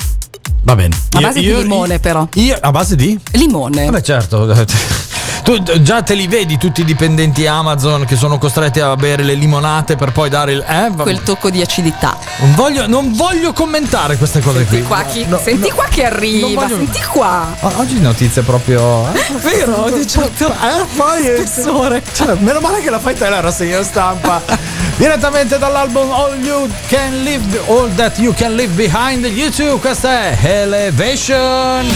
Va 0.64 0.76
bene. 0.76 0.96
A 1.14 1.20
base 1.22 1.40
di 1.40 1.54
limone, 1.56 2.00
però. 2.00 2.28
Io, 2.34 2.58
a 2.60 2.72
base 2.72 2.96
di? 2.96 3.18
Limone. 3.32 3.86
Vabbè, 3.86 4.02
certo. 4.02 4.48
Tu 5.42 5.64
già 5.82 6.04
te 6.04 6.14
li 6.14 6.28
vedi 6.28 6.58
tutti 6.60 6.82
i 6.82 6.84
dipendenti 6.84 7.48
Amazon 7.48 8.06
che 8.06 8.16
sono 8.16 8.38
costretti 8.38 8.82
a 8.82 8.96
bere 8.96 9.24
le 9.24 9.34
limonate 9.34 9.96
per 9.96 10.12
poi 10.12 10.30
dare 10.30 10.52
il. 10.52 10.64
Eh? 10.68 10.92
Quel 10.96 11.24
tocco 11.24 11.50
di 11.50 11.60
acidità. 11.62 12.18
Non 12.40 12.54
voglio, 12.54 12.86
non 12.88 13.14
voglio 13.14 13.52
commentare 13.52 14.18
queste 14.18 14.42
cose 14.42 14.66
qui. 14.66 14.76
Senti 14.76 14.88
qua, 14.88 15.04
chi- 15.04 15.26
No, 15.26 15.40
senti 15.44 15.70
no. 15.70 15.76
qua 15.76 15.86
che 15.90 16.04
arriva, 16.06 16.48
voglio- 16.62 16.76
senti 16.76 17.02
qua. 17.10 17.56
Oggi 17.62 18.00
notizie 18.00 18.44
proprio. 18.44 19.08
eh? 19.12 19.20
Vero? 19.42 19.90
Di 19.90 20.06
certo. 20.06 20.50
Eh, 20.52 20.86
poi 20.96 21.24
Spessore. 21.24 22.04
Cioè, 22.14 22.36
meno 22.36 22.60
male 22.60 22.82
che 22.82 22.92
la 22.92 23.00
fai 23.00 23.16
te 23.16 23.28
la 23.28 23.40
rassegna 23.40 23.82
stampa. 23.82 24.42
Direttamente 24.98 25.58
dall'album 25.58 26.12
All 26.12 26.38
You 26.44 26.68
Can 26.90 27.24
Live 27.24 27.62
All 27.70 27.96
That 27.96 28.20
You 28.20 28.34
Can 28.36 28.54
Leave 28.54 28.74
Behind 28.74 29.26
YouTube, 29.26 29.80
questa 29.80 30.19
è 30.19 30.19
Elevation. 30.20 31.88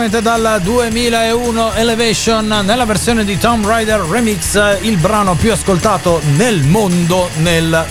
Direttamente 0.00 0.22
dal 0.22 0.62
2001 0.62 1.74
Elevation 1.74 2.62
nella 2.64 2.86
versione 2.86 3.22
di 3.22 3.36
Tomb 3.36 3.66
Raider 3.66 4.00
Remix, 4.00 4.78
il 4.80 4.96
brano 4.96 5.34
più 5.34 5.52
ascoltato 5.52 6.22
nel 6.36 6.62
mondo 6.62 7.28
nel 7.36 7.84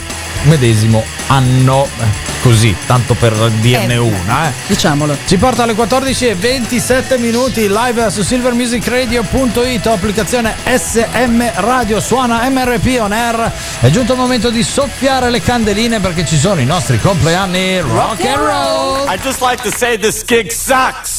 medesimo 0.45 1.03
anno. 1.27 1.87
Così, 2.41 2.75
tanto 2.87 3.13
per 3.13 3.33
dirne 3.59 3.93
Eh, 3.93 3.97
una. 3.97 4.47
Eh. 4.47 4.53
Diciamolo. 4.65 5.15
Ci 5.27 5.37
porta 5.37 5.61
alle 5.63 5.75
14 5.75 6.29
e 6.29 6.33
27 6.35 7.19
minuti 7.19 7.67
live 7.69 8.09
su 8.09 8.23
silvermusicradio.it, 8.23 9.85
applicazione 9.85 10.55
SM 10.65 11.43
Radio, 11.57 11.99
suona 11.99 12.49
MRP 12.49 12.97
on 12.99 13.11
air. 13.11 13.51
È 13.81 13.89
giunto 13.91 14.13
il 14.13 14.17
momento 14.17 14.49
di 14.49 14.63
soffiare 14.63 15.29
le 15.29 15.41
candeline 15.41 15.99
perché 15.99 16.25
ci 16.25 16.39
sono 16.39 16.59
i 16.59 16.65
nostri 16.65 16.99
compleanni 16.99 17.79
rock 17.81 18.25
and 18.25 18.37
roll. 18.37 19.07
I'd 19.13 19.21
just 19.21 19.41
like 19.41 19.61
to 19.61 19.69
say 19.69 19.95
this 19.99 20.23
gig 20.25 20.49
sucks. 20.49 21.18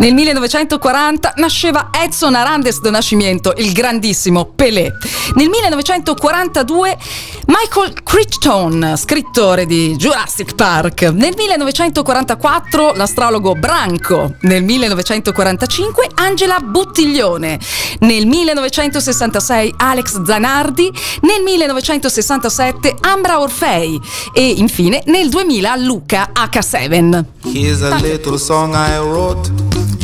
Nel 0.00 0.14
1940 0.14 1.34
nasceva 1.36 1.90
Edson 1.92 2.34
Arandes 2.34 2.80
do 2.80 2.88
Nascimento, 2.88 3.52
il 3.58 3.72
grandissimo 3.72 4.46
Pelé. 4.46 4.90
Nel 5.34 5.50
1942 5.50 6.96
Michael 7.44 8.02
Crichton, 8.02 8.94
scrittore 8.96 9.66
di 9.66 9.94
Jurassic 9.96 10.54
Park. 10.54 11.02
Nel 11.02 11.34
1944 11.36 12.94
l'astrologo 12.94 13.54
Branco. 13.54 14.36
Nel 14.40 14.64
1945 14.64 16.08
Angela 16.14 16.60
Buttiglione. 16.60 17.58
Nel 17.98 18.26
1966 18.26 19.74
Alex 19.76 20.22
Zanardi. 20.24 20.90
Nel 21.20 21.42
1967 21.42 22.94
Ambra 23.02 23.38
Orfei. 23.38 24.00
E 24.32 24.48
infine 24.48 25.02
nel 25.04 25.28
2000 25.28 25.76
Luca 25.76 26.30
H7. 26.32 27.24
Here's 27.52 27.82
a 27.82 27.96
little 27.96 28.38
song 28.38 28.74
I 28.74 28.96
wrote. 28.96 29.89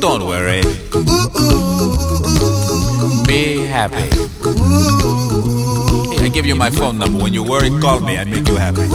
Don't 0.00 0.26
worry. 0.26 0.62
Be 3.26 3.66
happy. 3.66 4.08
Hey, 6.16 6.24
I 6.24 6.30
give 6.32 6.46
you 6.46 6.54
my 6.54 6.70
phone 6.70 6.98
number. 6.98 7.22
When 7.22 7.34
you 7.34 7.42
worry, 7.44 7.68
call 7.80 8.00
me. 8.00 8.16
I 8.16 8.24
make 8.24 8.48
you 8.48 8.56
happy. 8.56 8.88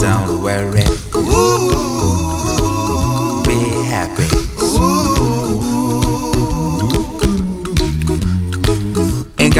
Don't 0.00 0.42
worry. 0.42 1.07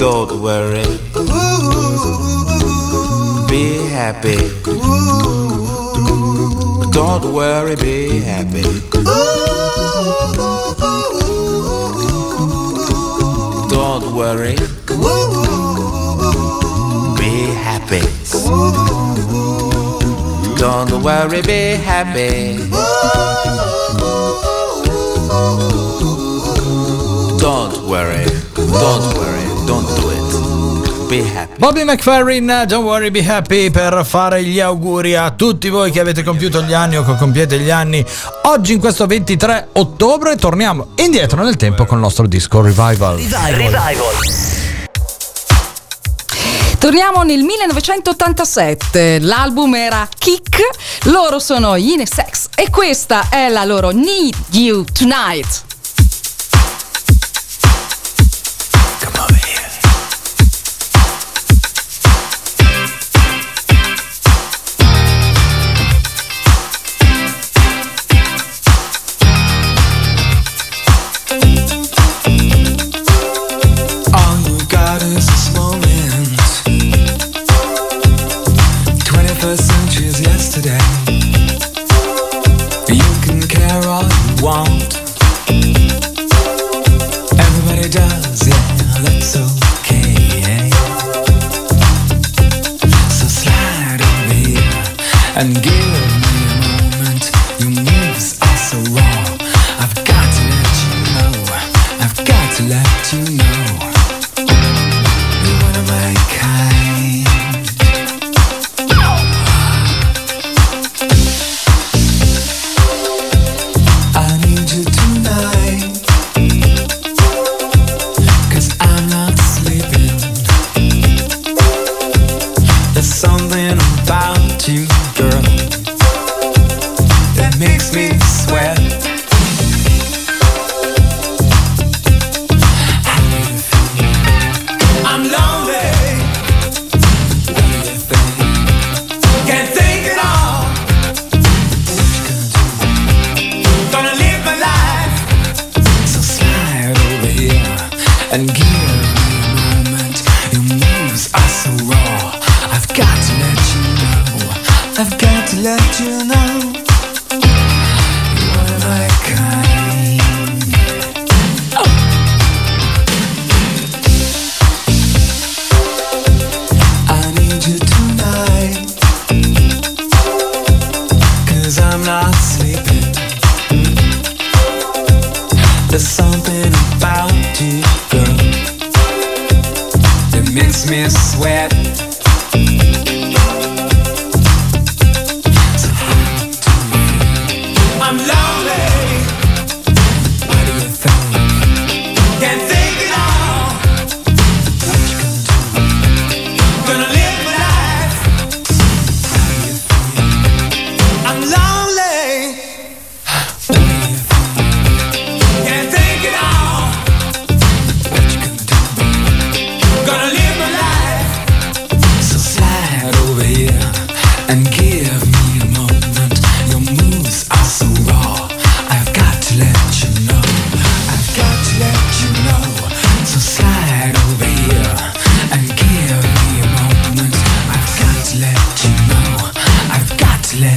Don't 0.00 0.40
worry. 0.40 0.82
Be 3.50 3.86
happy. 3.90 4.38
Don't 6.90 7.34
worry, 7.34 7.76
be 7.76 8.20
happy. 8.20 8.62
Don't 13.68 14.14
worry. 14.16 14.56
Be 17.18 17.32
happy. 17.60 18.00
Don't 20.56 21.02
worry, 21.04 21.42
be 21.42 21.76
happy. 21.76 22.56
Don't 27.38 27.86
worry. 27.86 28.24
Don't 28.56 29.14
worry. 29.18 29.49
Don't 29.70 29.86
do 30.00 30.10
it. 30.10 31.06
Be 31.06 31.22
happy. 31.32 31.54
Bobby 31.56 31.84
McFerrin, 31.84 32.64
Don't 32.66 32.82
Worry 32.82 33.12
Be 33.12 33.24
Happy 33.24 33.70
per 33.70 34.04
fare 34.04 34.42
gli 34.42 34.58
auguri 34.58 35.14
a 35.14 35.30
tutti 35.30 35.68
voi 35.68 35.92
che 35.92 36.00
avete 36.00 36.24
compiuto 36.24 36.60
gli 36.62 36.72
anni 36.72 36.96
o 36.96 37.04
che 37.04 37.14
compiete 37.14 37.56
gli 37.60 37.70
anni. 37.70 38.04
Oggi 38.46 38.72
in 38.72 38.80
questo 38.80 39.06
23 39.06 39.68
ottobre 39.74 40.34
torniamo 40.34 40.88
indietro 40.96 41.44
nel 41.44 41.54
tempo 41.54 41.86
con 41.86 41.98
il 41.98 42.02
nostro 42.02 42.26
disco 42.26 42.60
Revival. 42.60 43.18
Revival. 43.18 43.94
Torniamo 46.80 47.22
nel 47.22 47.44
1987, 47.44 49.20
l'album 49.20 49.76
era 49.76 50.08
Kick, 50.18 50.58
loro 51.04 51.38
sono 51.38 51.76
Yine 51.76 52.06
Sex 52.12 52.48
e 52.56 52.70
questa 52.70 53.28
è 53.30 53.48
la 53.48 53.64
loro 53.64 53.90
Need 53.90 54.34
You 54.50 54.82
Tonight. 54.82 55.68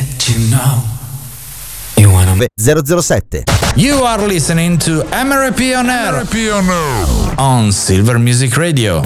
that 0.04 0.30
you 0.30 0.40
know. 0.52 0.84
007 2.58 3.44
You 3.76 3.96
are 4.04 4.28
listening 4.28 4.78
to 4.80 5.02
MRP 5.12 5.78
on 5.78 5.90
Air 5.90 6.14
MRP 6.24 6.54
on 6.54 6.66
Air 6.70 7.36
on 7.38 7.72
Silver 7.72 8.20
Music 8.20 8.56
Radio. 8.58 9.02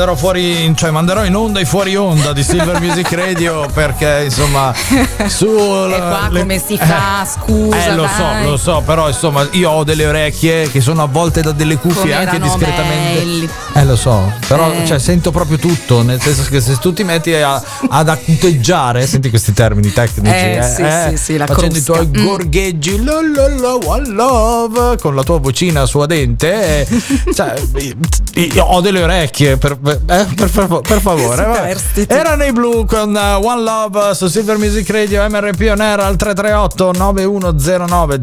Manderò 0.00 0.16
fuori, 0.16 0.72
cioè 0.76 0.90
manderò 0.90 1.24
in 1.26 1.36
onda 1.36 1.60
i 1.60 1.66
fuori 1.66 1.94
onda 1.94 2.32
di 2.32 2.42
Silver 2.42 2.80
Music 2.80 3.12
Radio 3.12 3.66
perché 3.74 4.22
insomma 4.24 4.72
su 5.26 5.46
E 5.46 5.98
qua 5.98 6.30
come 6.34 6.58
si 6.58 6.78
fa? 6.78 7.26
Scusa, 7.26 7.84
Eh 7.84 7.94
lo 7.94 8.02
dai. 8.04 8.44
so, 8.44 8.50
lo 8.50 8.56
so, 8.56 8.82
però 8.86 9.08
insomma 9.08 9.46
io 9.52 9.68
ho 9.70 9.84
delle 9.84 10.06
orecchie 10.06 10.70
che 10.70 10.80
sono 10.80 11.02
avvolte 11.02 11.42
da 11.42 11.52
delle 11.52 11.76
cuffie 11.76 12.00
Come 12.00 12.14
anche 12.14 12.38
discretamente. 12.40 13.18
belli. 13.20 13.48
Eh 13.74 13.84
lo 13.84 13.94
so, 13.96 14.32
però 14.48 14.72
Eh. 14.72 14.86
cioè, 14.86 14.98
sento 14.98 15.30
proprio 15.32 15.58
tutto, 15.58 16.00
nel 16.02 16.18
senso 16.20 16.44
che 16.48 16.62
se 16.62 16.78
tu 16.78 16.94
ti 16.94 17.04
metti 17.04 17.34
a- 17.34 17.62
ad 17.90 18.08
accuteggiare, 18.08 19.06
senti 19.06 19.28
questi 19.28 19.52
termini 19.52 19.92
tecnici, 19.92 20.34
Eh, 20.34 20.62
sì, 20.62 20.84
sì, 21.10 21.22
sì, 21.24 21.36
la 21.36 21.46
facendo 21.46 21.76
i 21.76 21.82
crusca. 21.82 21.92
tuoi 22.04 22.06
Mm. 22.22 22.24
gorgheggi, 22.26 23.04
la, 23.04 23.12
la, 23.60 23.74
one 23.74 24.08
love, 24.08 24.96
con 24.98 25.14
la 25.14 25.22
tua 25.22 25.38
vocina 25.38 25.84
suadente, 25.84 26.86
eh, 26.88 26.88
cioè, 27.34 27.52
io 28.34 28.64
ho 28.64 28.80
delle 28.80 29.02
orecchie, 29.02 29.56
per, 29.58 29.78
per, 29.98 30.18
eh, 30.20 30.34
per 30.34 30.48
favore, 30.48 30.82
per 30.82 31.00
favore. 31.00 31.42
vabbè. 31.44 31.56
Superstiti. 31.58 32.12
Era 32.12 32.34
nei 32.36 32.52
blu 32.52 32.84
con 32.86 33.14
uh, 33.14 33.44
One 33.46 33.62
Love 33.62 34.14
su 34.14 34.26
Silver 34.28 34.58
Music 34.58 34.88
Radio 34.90 35.26
MRP 35.28 35.68
On 35.70 35.80
Air 35.80 36.00
al 36.00 36.16
338 36.16 36.92
9109 36.92 38.20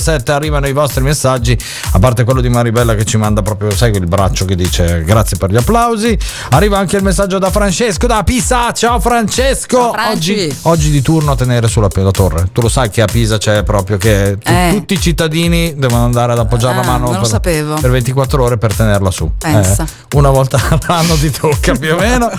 007 0.00 0.32
arrivano 0.32 0.66
i 0.66 0.72
vostri 0.72 1.02
messaggi 1.02 1.58
a 1.92 1.98
parte 1.98 2.24
quello 2.24 2.40
di 2.40 2.48
Maribella 2.48 2.94
che 2.94 3.04
ci 3.04 3.16
manda 3.16 3.42
proprio 3.42 3.70
sai 3.70 3.90
il 3.94 4.06
braccio 4.06 4.44
che 4.44 4.54
dice 4.56 5.02
grazie 5.04 5.36
per 5.36 5.50
gli 5.50 5.56
applausi 5.56 6.16
arriva 6.50 6.78
anche 6.78 6.96
il 6.96 7.02
messaggio 7.02 7.38
da 7.38 7.50
Francesco 7.50 8.06
da 8.06 8.22
Pisa 8.24 8.72
ciao 8.72 8.98
Francesco 9.00 9.92
Ciao, 9.94 10.10
oggi, 10.12 10.56
oggi 10.62 10.90
di 10.90 11.02
turno 11.02 11.32
a 11.32 11.36
tenere 11.36 11.68
sulla 11.68 11.88
la 11.94 12.10
torre 12.10 12.48
tu 12.52 12.60
lo 12.60 12.68
sai 12.68 12.90
che 12.90 13.02
a 13.02 13.06
Pisa 13.06 13.38
c'è 13.38 13.62
proprio 13.62 13.96
che 13.96 14.36
tu- 14.42 14.50
Eh. 14.50 14.70
tutti 14.72 14.94
i 14.94 15.00
cittadini 15.00 15.74
devono 15.76 16.04
andare 16.04 16.32
ad 16.32 16.38
appoggiare 16.38 16.74
la 16.76 16.80
Ah, 16.82 16.86
mano 16.86 17.04
non 17.04 17.12
lo 17.14 17.18
per, 17.20 17.28
sapevo. 17.28 17.74
per 17.80 17.90
24 17.90 18.42
ore 18.42 18.58
per 18.58 18.74
tenerla 18.74 19.10
su 19.10 19.30
Pensa. 19.38 19.84
Eh, 19.84 20.16
una 20.16 20.30
volta 20.30 20.58
all'anno 20.94 21.16
ti 21.16 21.30
tocca 21.30 21.74
più 21.74 21.94
o 21.94 21.98
meno 21.98 22.30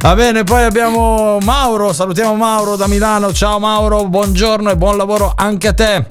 Va 0.00 0.14
bene, 0.14 0.42
poi 0.42 0.64
abbiamo 0.64 1.38
Mauro, 1.40 1.92
salutiamo 1.92 2.34
Mauro 2.34 2.76
da 2.76 2.86
Milano. 2.86 3.32
Ciao 3.32 3.58
Mauro, 3.58 4.06
buongiorno 4.06 4.70
e 4.70 4.76
buon 4.76 4.96
lavoro 4.96 5.32
anche 5.36 5.68
a 5.68 5.74
te. 5.74 6.06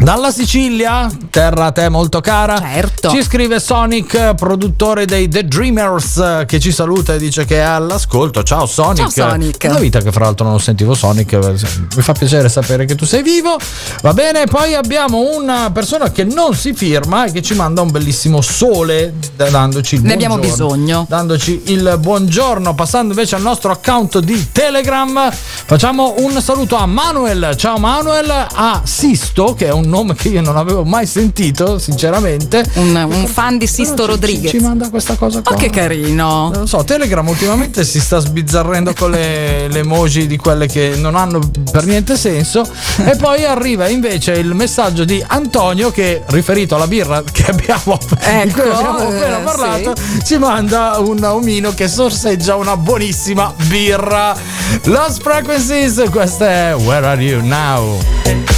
Dalla 0.00 0.30
Sicilia, 0.30 1.10
terra 1.28 1.66
a 1.66 1.72
te 1.72 1.88
molto 1.88 2.20
cara, 2.20 2.58
Certo. 2.60 3.10
ci 3.10 3.20
scrive 3.22 3.58
Sonic, 3.58 4.34
produttore 4.36 5.06
dei 5.06 5.28
The 5.28 5.44
Dreamers, 5.44 6.44
che 6.46 6.60
ci 6.60 6.70
saluta 6.70 7.14
e 7.14 7.18
dice 7.18 7.44
che 7.44 7.56
è 7.56 7.62
all'ascolto. 7.62 8.44
Ciao 8.44 8.64
Sonic. 8.66 9.10
Ciao, 9.12 9.30
Sonic. 9.30 9.66
Una 9.68 9.80
vita 9.80 10.00
che 10.00 10.12
fra 10.12 10.26
l'altro 10.26 10.46
non 10.46 10.60
sentivo 10.60 10.94
Sonic, 10.94 11.34
mi 11.34 12.02
fa 12.02 12.12
piacere 12.12 12.48
sapere 12.48 12.84
che 12.84 12.94
tu 12.94 13.04
sei 13.04 13.22
vivo. 13.22 13.56
Va 14.02 14.14
bene, 14.14 14.44
poi 14.46 14.74
abbiamo 14.74 15.36
una 15.36 15.70
persona 15.72 16.12
che 16.12 16.22
non 16.22 16.54
si 16.54 16.74
firma 16.74 17.24
e 17.24 17.32
che 17.32 17.42
ci 17.42 17.54
manda 17.54 17.82
un 17.82 17.90
bellissimo 17.90 18.40
sole, 18.40 19.14
dandoci 19.34 19.96
il 19.96 20.02
Ne 20.02 20.12
abbiamo 20.12 20.38
bisogno. 20.38 21.06
Dandoci 21.08 21.64
il 21.66 21.96
buongiorno, 21.98 22.72
passando 22.74 23.12
invece 23.12 23.34
al 23.34 23.42
nostro 23.42 23.72
account 23.72 24.20
di 24.20 24.52
Telegram, 24.52 25.28
facciamo 25.32 26.14
un 26.18 26.40
saluto 26.40 26.76
a 26.76 26.86
Manuel. 26.86 27.54
Ciao 27.56 27.78
Manuel, 27.78 28.30
a 28.30 28.80
Sisto, 28.84 29.54
che 29.54 29.66
è 29.66 29.72
un 29.72 29.86
nome 29.88 30.14
che 30.14 30.28
io 30.28 30.40
non 30.40 30.56
avevo 30.56 30.84
mai 30.84 31.06
sentito, 31.06 31.78
sinceramente. 31.78 32.64
Un, 32.74 32.94
un 32.94 33.26
fan 33.26 33.58
di 33.58 33.66
Sisto 33.66 34.06
Rodriguez. 34.06 34.50
Ci, 34.50 34.58
ci 34.58 34.64
manda 34.64 34.88
questa 34.90 35.16
cosa 35.16 35.42
qua. 35.42 35.54
Oh, 35.54 35.58
che 35.58 35.70
carino. 35.70 36.50
Non 36.52 36.68
so, 36.68 36.84
Telegram 36.84 37.26
ultimamente 37.26 37.84
si 37.84 38.00
sta 38.00 38.18
sbizzarrendo 38.18 38.92
con 38.94 39.10
le, 39.10 39.68
le 39.72 39.78
emoji 39.80 40.26
di 40.26 40.36
quelle 40.36 40.66
che 40.66 40.94
non 40.96 41.16
hanno 41.16 41.40
per 41.70 41.86
niente 41.86 42.16
senso. 42.16 42.66
E 43.04 43.16
poi 43.16 43.44
arriva 43.44 43.88
invece 43.88 44.32
il 44.32 44.54
messaggio 44.54 45.04
di 45.04 45.22
Antonio 45.26 45.90
che, 45.90 46.22
riferito 46.26 46.74
alla 46.74 46.86
birra 46.86 47.22
che 47.30 47.44
abbiamo, 47.46 47.98
di 48.44 48.52
cui 48.52 48.62
Ecco, 48.62 48.72
abbiamo 48.72 48.98
appena 48.98 49.40
eh, 49.40 49.42
parlato, 49.42 49.94
ci 50.24 50.36
manda 50.38 50.98
un 50.98 51.22
omino 51.22 51.72
che 51.74 51.88
sorseggia 51.88 52.56
una 52.56 52.76
buonissima 52.76 53.54
birra. 53.66 54.36
Lost 54.84 55.22
Frequencies, 55.22 56.02
questa 56.10 56.48
è 56.48 56.74
Where 56.76 57.06
Are 57.06 57.22
You 57.22 57.44
Now? 57.44 58.57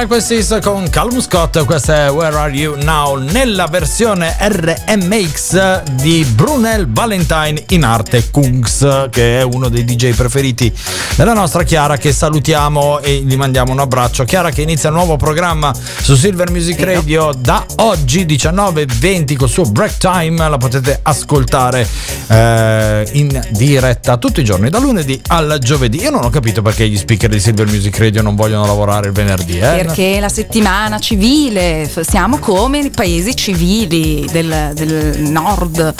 Frequencies 0.00 0.60
con 0.62 0.88
Calum 0.88 1.20
Scott, 1.20 1.62
questa 1.66 2.06
è 2.06 2.10
Where 2.10 2.34
Are 2.34 2.50
You 2.50 2.74
Now 2.82 3.18
nella 3.18 3.66
versione 3.66 4.34
RMX 4.40 5.82
di 5.82 6.24
Brunel 6.24 6.90
Valentine 6.90 7.62
in 7.68 7.84
arte 7.84 8.30
Kungs, 8.30 9.08
che 9.10 9.40
è 9.40 9.42
uno 9.42 9.68
dei 9.68 9.84
DJ 9.84 10.14
preferiti 10.14 10.72
della 11.16 11.34
nostra 11.34 11.64
Chiara 11.64 11.98
che 11.98 12.14
salutiamo 12.14 13.00
e 13.00 13.16
gli 13.16 13.36
mandiamo 13.36 13.72
un 13.72 13.80
abbraccio. 13.80 14.24
Chiara 14.24 14.48
che 14.48 14.62
inizia 14.62 14.88
il 14.88 14.94
nuovo 14.94 15.18
programma 15.18 15.70
su 15.74 16.14
Silver 16.14 16.50
Music 16.50 16.80
Radio 16.80 17.34
da 17.36 17.62
oggi 17.76 18.24
19.20 18.24 19.36
col 19.36 19.50
suo 19.50 19.64
break 19.64 19.98
time, 19.98 20.48
la 20.48 20.56
potete 20.56 21.00
ascoltare 21.02 21.86
eh, 22.26 23.06
in 23.12 23.48
diretta 23.50 24.16
tutti 24.16 24.40
i 24.40 24.44
giorni, 24.44 24.70
da 24.70 24.78
lunedì 24.78 25.20
al 25.26 25.58
giovedì. 25.60 26.00
Io 26.00 26.10
non 26.10 26.24
ho 26.24 26.30
capito 26.30 26.62
perché 26.62 26.88
gli 26.88 26.96
speaker 26.96 27.28
di 27.28 27.38
Silver 27.38 27.66
Music 27.66 27.98
Radio 27.98 28.22
non 28.22 28.34
vogliono 28.34 28.64
lavorare 28.64 29.08
il 29.08 29.12
venerdì. 29.12 29.58
Eh? 29.58 29.88
Perché 29.90 30.20
la 30.20 30.28
settimana 30.28 30.98
civile, 30.98 31.90
siamo 32.06 32.38
come 32.38 32.78
i 32.78 32.90
paesi 32.90 33.34
civili 33.36 34.26
del, 34.30 34.70
del 34.74 35.20
nord. 35.22 35.94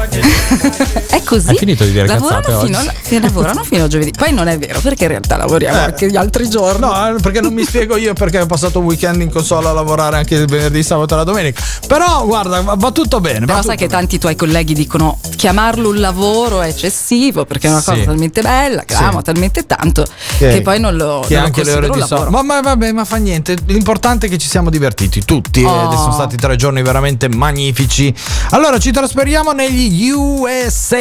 è 1.08 1.22
così. 1.22 1.48
Hai 1.50 1.56
finito 1.56 1.84
di 1.84 1.92
dire 1.92 2.06
lavorano 2.06 2.60
fino, 2.60 2.78
oggi? 2.78 2.88
a- 2.88 2.94
che 3.02 3.20
lavorano 3.20 3.62
fino 3.64 3.84
a 3.84 3.88
giovedì. 3.88 4.10
Poi 4.16 4.32
non 4.32 4.48
è 4.48 4.58
vero, 4.58 4.80
perché 4.80 5.04
in 5.04 5.10
realtà 5.10 5.36
lavoriamo 5.36 5.76
Eh. 5.76 5.82
anche 5.82 6.10
gli 6.10 6.16
altri 6.16 6.48
giorni. 6.48 6.80
No, 6.80 7.08
eh, 7.16 7.20
perché 7.20 7.40
non 7.40 7.52
mi 7.52 7.64
spiego 7.64 7.96
io 7.96 8.12
perché 8.14 8.40
ho 8.40 8.46
passato 8.46 8.78
un 8.78 8.84
weekend 8.86 9.20
in 9.20 9.30
console 9.30 9.68
a 9.68 9.72
lavorare 9.72 10.16
anche 10.18 10.34
il 10.36 10.46
venerdì, 10.46 10.82
sabato 10.82 11.14
e 11.14 11.16
la 11.18 11.24
domenica. 11.24 11.62
Però 11.86 12.24
guarda, 12.24 12.60
va, 12.62 12.74
va 12.76 12.90
tutto 12.90 13.20
bene. 13.20 13.40
Però 13.46 13.58
va 13.58 13.62
sai 13.62 13.76
tutto 13.76 13.86
che 13.86 13.92
tanti 13.92 14.18
tuoi 14.18 14.36
colleghi 14.36 14.74
dicono 14.74 15.18
chiamarlo 15.36 15.88
un 15.90 15.98
lavoro 16.00 16.60
è 16.62 16.68
eccessivo 16.68 17.44
perché 17.44 17.66
è 17.68 17.70
una 17.70 17.80
Sì. 17.80 17.90
cosa 17.90 18.04
talmente 18.04 18.42
bella, 18.42 18.82
che 18.84 18.94
Sì. 18.94 19.02
amo 19.02 19.22
talmente 19.22 19.66
tanto 19.66 20.04
Che- 20.38 20.48
che 20.48 20.62
poi 20.62 20.80
non 20.80 20.96
lo, 20.96 21.24
che 21.26 21.34
non 21.34 21.42
lo 21.42 21.46
anche 21.46 21.64
le 21.64 21.72
considero 21.72 21.76
ore 21.78 21.86
un 21.86 21.92
di 21.92 21.98
lavoro. 22.00 22.20
sonno. 22.30 22.30
Ma, 22.30 22.42
ma 22.42 22.60
vabbè, 22.60 22.92
ma 22.92 23.04
fa 23.04 23.16
niente. 23.20 23.56
L'importante 23.66 24.26
è 24.26 24.28
che 24.30 24.38
ci 24.38 24.48
siamo 24.48 24.70
divertiti 24.70 25.24
tutti 25.24 25.62
Oh. 25.64 25.84
ed 25.92 25.96
sono 25.98 26.12
stati 26.12 26.36
tre 26.36 26.56
giorni 26.56 26.82
veramente 26.82 27.28
magnifici. 27.28 28.12
Allora, 28.50 28.78
ci 28.78 28.90
trasferiamo 28.90 29.52
negli 29.52 30.10
USA, 30.10 30.98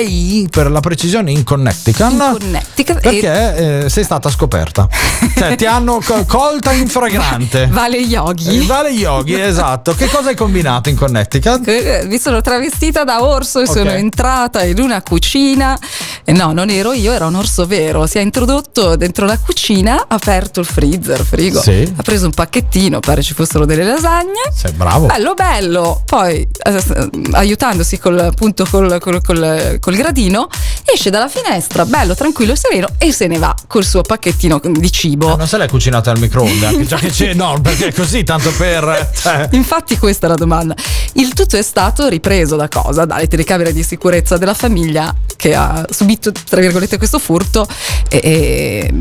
per 0.49 0.70
la 0.72 0.80
precisione 0.80 1.32
in 1.32 1.43
Connecticut. 1.43 2.11
In 2.11 2.17
Connecticut 2.39 2.99
perché 2.99 3.84
eh, 3.86 3.89
sei 3.89 4.03
stata 4.03 4.30
scoperta. 4.30 4.88
cioè, 5.36 5.55
ti 5.55 5.65
hanno 5.65 5.99
co- 6.03 6.26
colta 6.26 6.72
in 6.74 6.88
fragrante. 6.88 7.67
Vale 7.72 7.97
Yogi. 7.97 8.59
Eh, 8.59 8.65
Vale 8.65 8.89
Yogi, 8.89 9.39
esatto. 9.39 9.93
Che 9.93 10.07
cosa 10.09 10.30
hai 10.30 10.36
combinato 10.36 10.89
in 10.89 10.95
Connecticut? 10.95 11.67
Eh, 11.67 12.03
Mi 12.05 12.20
sono 12.20 12.41
travestita 12.41 13.03
da 13.03 13.24
orso 13.24 13.59
e 13.59 13.63
Ok. 13.63 13.72
sono 13.72 13.91
entrata 13.91 14.63
in 14.63 14.80
una 14.80 15.01
cucina. 15.01 15.78
E 16.30 16.32
no, 16.32 16.51
non 16.53 16.69
ero 16.69 16.93
io, 16.93 17.11
era 17.11 17.25
un 17.25 17.34
orso 17.34 17.65
vero. 17.65 18.05
Si 18.05 18.19
è 18.19 18.21
introdotto 18.21 18.95
dentro 18.95 19.25
la 19.25 19.36
cucina, 19.39 20.05
ha 20.07 20.13
aperto 20.13 20.59
il 20.59 20.67
freezer, 20.67 21.23
frigo. 21.23 21.59
Sì. 21.59 21.91
Ha 21.95 22.03
preso 22.03 22.25
un 22.25 22.32
pacchettino, 22.34 22.99
pare 22.99 23.23
ci 23.23 23.34
fossero 23.34 23.65
delle 23.65 23.84
lasagne. 23.84 24.51
Sei 24.55 24.71
bravo. 24.73 25.07
Bello, 25.07 25.34
bello. 25.34 26.03
Poi, 26.05 26.47
eh, 26.65 27.09
aiutandosi 27.32 27.97
col, 27.97 28.19
appunto 28.19 28.63
col, 28.69 28.99
col- 28.99 29.23
col- 29.23 29.77
col 29.80 29.95
gradino, 29.95 30.47
esce 30.86 31.09
dalla 31.09 31.27
finestra, 31.27 31.84
bello, 31.86 32.13
tranquillo 32.13 32.51
e 32.53 32.57
sereno, 32.57 32.89
e 32.99 33.11
se 33.11 33.25
ne 33.25 33.39
va 33.39 33.55
col 33.65 33.84
suo 33.84 34.03
pacchettino 34.03 34.61
di 34.63 34.91
cibo. 34.91 35.34
Ah, 35.34 35.36
Non 35.36 35.47
se 35.47 35.57
l'hai 35.57 35.67
cucinata 35.67 36.11
al 36.11 36.19
microonde, 36.19 36.86
già 36.86 36.97
che 36.97 37.09
c'è, 37.09 37.34
no, 37.34 37.59
perché 37.59 37.88
è 37.88 37.93
così, 37.93 38.23
tanto 38.23 38.51
per. 38.55 39.09
cioè. 39.15 39.47
Infatti 39.53 39.97
questa 39.97 40.27
è 40.27 40.30
la 40.30 40.36
domanda. 40.36 40.75
Il 41.13 41.34
tutto 41.34 41.57
è 41.57 41.63
stato 41.63 42.07
ripreso 42.07 42.55
da 42.55 42.67
cosa? 42.67 43.05
Dalle 43.05 43.27
telecamere 43.27 43.73
di 43.73 43.82
sicurezza 43.82 44.38
della 44.38 44.53
famiglia 44.53 45.11
che 45.36 45.55
ha 45.55 45.86
subito, 45.89 46.17
tra 46.20 46.61
virgolette, 46.61 46.97
questo 46.97 47.20
furto 47.20 47.67
e, 48.09 48.20
e, 48.24 48.93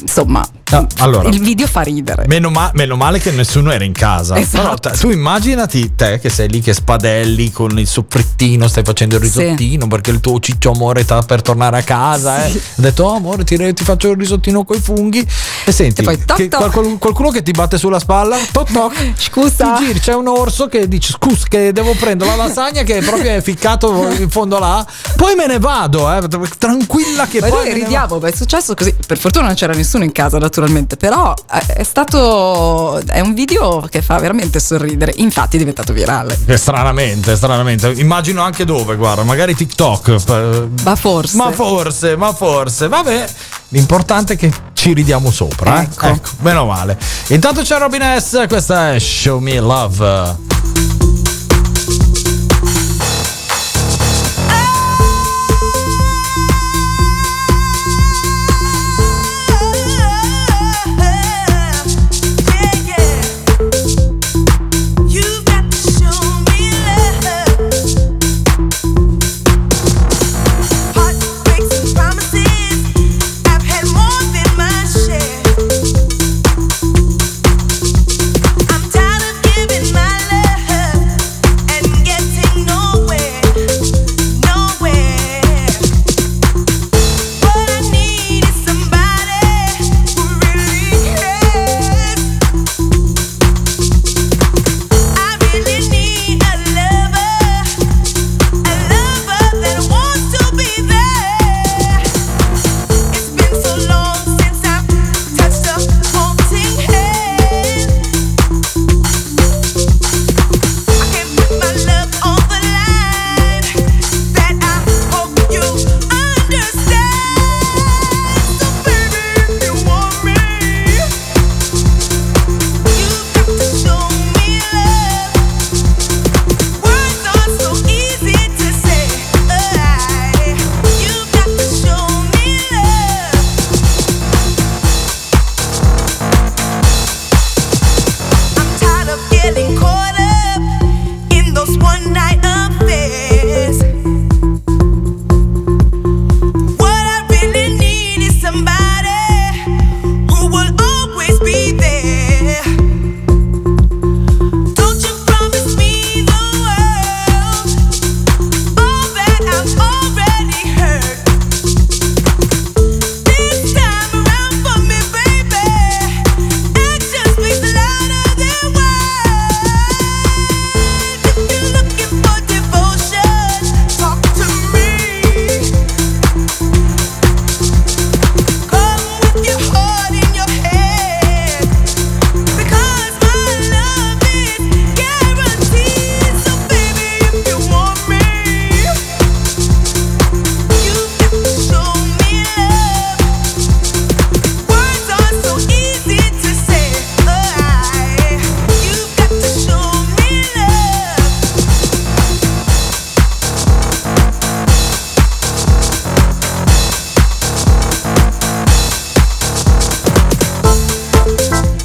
insomma, 0.00 0.46
No, 0.70 0.86
allora. 0.98 1.28
il 1.28 1.40
video 1.40 1.66
fa 1.66 1.82
ridere. 1.82 2.24
Meno, 2.26 2.50
ma- 2.50 2.70
meno 2.74 2.96
male 2.96 3.18
che 3.20 3.30
nessuno 3.30 3.70
era 3.70 3.84
in 3.84 3.92
casa. 3.92 4.36
Esatto. 4.36 4.62
Però 4.62 4.74
te- 4.76 4.98
tu 4.98 5.10
immaginati 5.10 5.94
te 5.94 6.18
che 6.18 6.30
sei 6.30 6.48
lì 6.48 6.60
che 6.60 6.72
spadelli 6.74 7.52
con 7.52 7.78
il 7.78 7.86
soffrittino, 7.86 8.66
stai 8.66 8.82
facendo 8.82 9.16
il 9.16 9.20
risottino 9.20 9.86
perché 9.86 10.10
il 10.10 10.20
tuo 10.20 10.40
ciccio 10.40 10.70
amore 10.70 11.02
sta 11.04 11.20
per 11.22 11.42
tornare 11.42 11.78
a 11.78 11.82
casa. 11.82 12.46
Sì. 12.48 12.56
Eh. 12.56 12.60
Ha 12.78 12.82
detto, 12.82 13.04
oh, 13.04 13.14
amore, 13.16 13.44
ti, 13.44 13.56
ti 13.74 13.84
faccio 13.84 14.10
il 14.10 14.16
risottino 14.16 14.64
con 14.64 14.76
i 14.76 14.80
funghi. 14.80 15.24
E 15.64 15.70
senti, 15.70 16.00
E 16.00 16.04
poi 16.04 16.24
toc, 16.24 16.36
che 16.38 16.48
toc. 16.48 16.60
qualcuno, 16.60 16.98
qualcuno 16.98 17.30
che 17.30 17.42
ti 17.42 17.52
batte 17.52 17.78
sulla 17.78 17.98
spalla, 18.00 18.36
toc 18.50 18.72
toc. 18.72 19.12
Scusa. 19.16 19.74
Ti 19.76 19.84
giri, 19.86 20.00
c'è 20.00 20.14
un 20.14 20.26
orso 20.28 20.66
che 20.66 20.88
dice, 20.88 21.12
scusa, 21.12 21.44
che 21.48 21.72
devo 21.72 21.92
prendere 21.94 22.30
la 22.30 22.36
lasagna 22.46 22.82
che 22.82 23.00
proprio 23.00 23.30
è 23.32 23.42
ficcato 23.42 24.08
in 24.18 24.30
fondo 24.30 24.58
là. 24.58 24.84
Poi 25.16 25.34
me 25.36 25.46
ne 25.46 25.58
vado, 25.58 26.10
eh, 26.12 26.22
tranquilla 26.58 27.26
che 27.26 27.40
Ma 27.40 27.48
poi. 27.48 27.64
noi 27.66 27.74
ridiamo, 27.74 28.18
ma 28.18 28.28
è 28.28 28.32
successo 28.34 28.74
così. 28.74 28.92
Per 29.06 29.18
fortuna 29.18 29.46
non 29.46 29.54
c'era 29.54 29.74
nessuno 29.84 30.04
in 30.04 30.12
casa, 30.12 30.38
naturalmente. 30.38 30.96
Però 30.96 31.32
eh, 31.52 31.74
è 31.74 31.82
stato. 31.84 32.98
È 33.06 33.20
un 33.20 33.34
video 33.34 33.86
che 33.90 34.02
fa 34.02 34.18
veramente 34.18 34.58
sorridere. 34.58 35.12
Infatti 35.16 35.56
è 35.56 35.58
diventato 35.58 35.92
virale. 35.92 36.36
Eh, 36.46 36.56
Stranamente, 36.56 37.36
stranamente. 37.36 37.92
Immagino 37.92 38.42
anche 38.42 38.64
dove, 38.64 38.96
guarda, 38.96 39.22
magari 39.22 39.54
TikTok. 39.54 40.08
eh, 40.28 40.68
Ma 40.82 40.96
forse. 40.96 41.36
Ma 41.36 41.52
forse, 41.52 42.16
ma 42.16 42.32
forse. 42.32 42.88
Vabbè, 42.88 43.26
l'importante 43.68 44.32
è 44.34 44.36
che 44.36 44.50
ci 44.72 44.92
ridiamo 44.94 45.30
sopra. 45.30 45.78
eh. 45.80 45.82
Ecco. 45.82 46.06
Ecco, 46.06 46.30
meno 46.40 46.64
male. 46.66 46.98
Intanto 47.28 47.60
c'è 47.62 47.78
Robin 47.78 48.02
S, 48.18 48.44
questa 48.48 48.94
è 48.94 48.98
Show 48.98 49.38
Me 49.38 49.60
Love. 49.60 51.33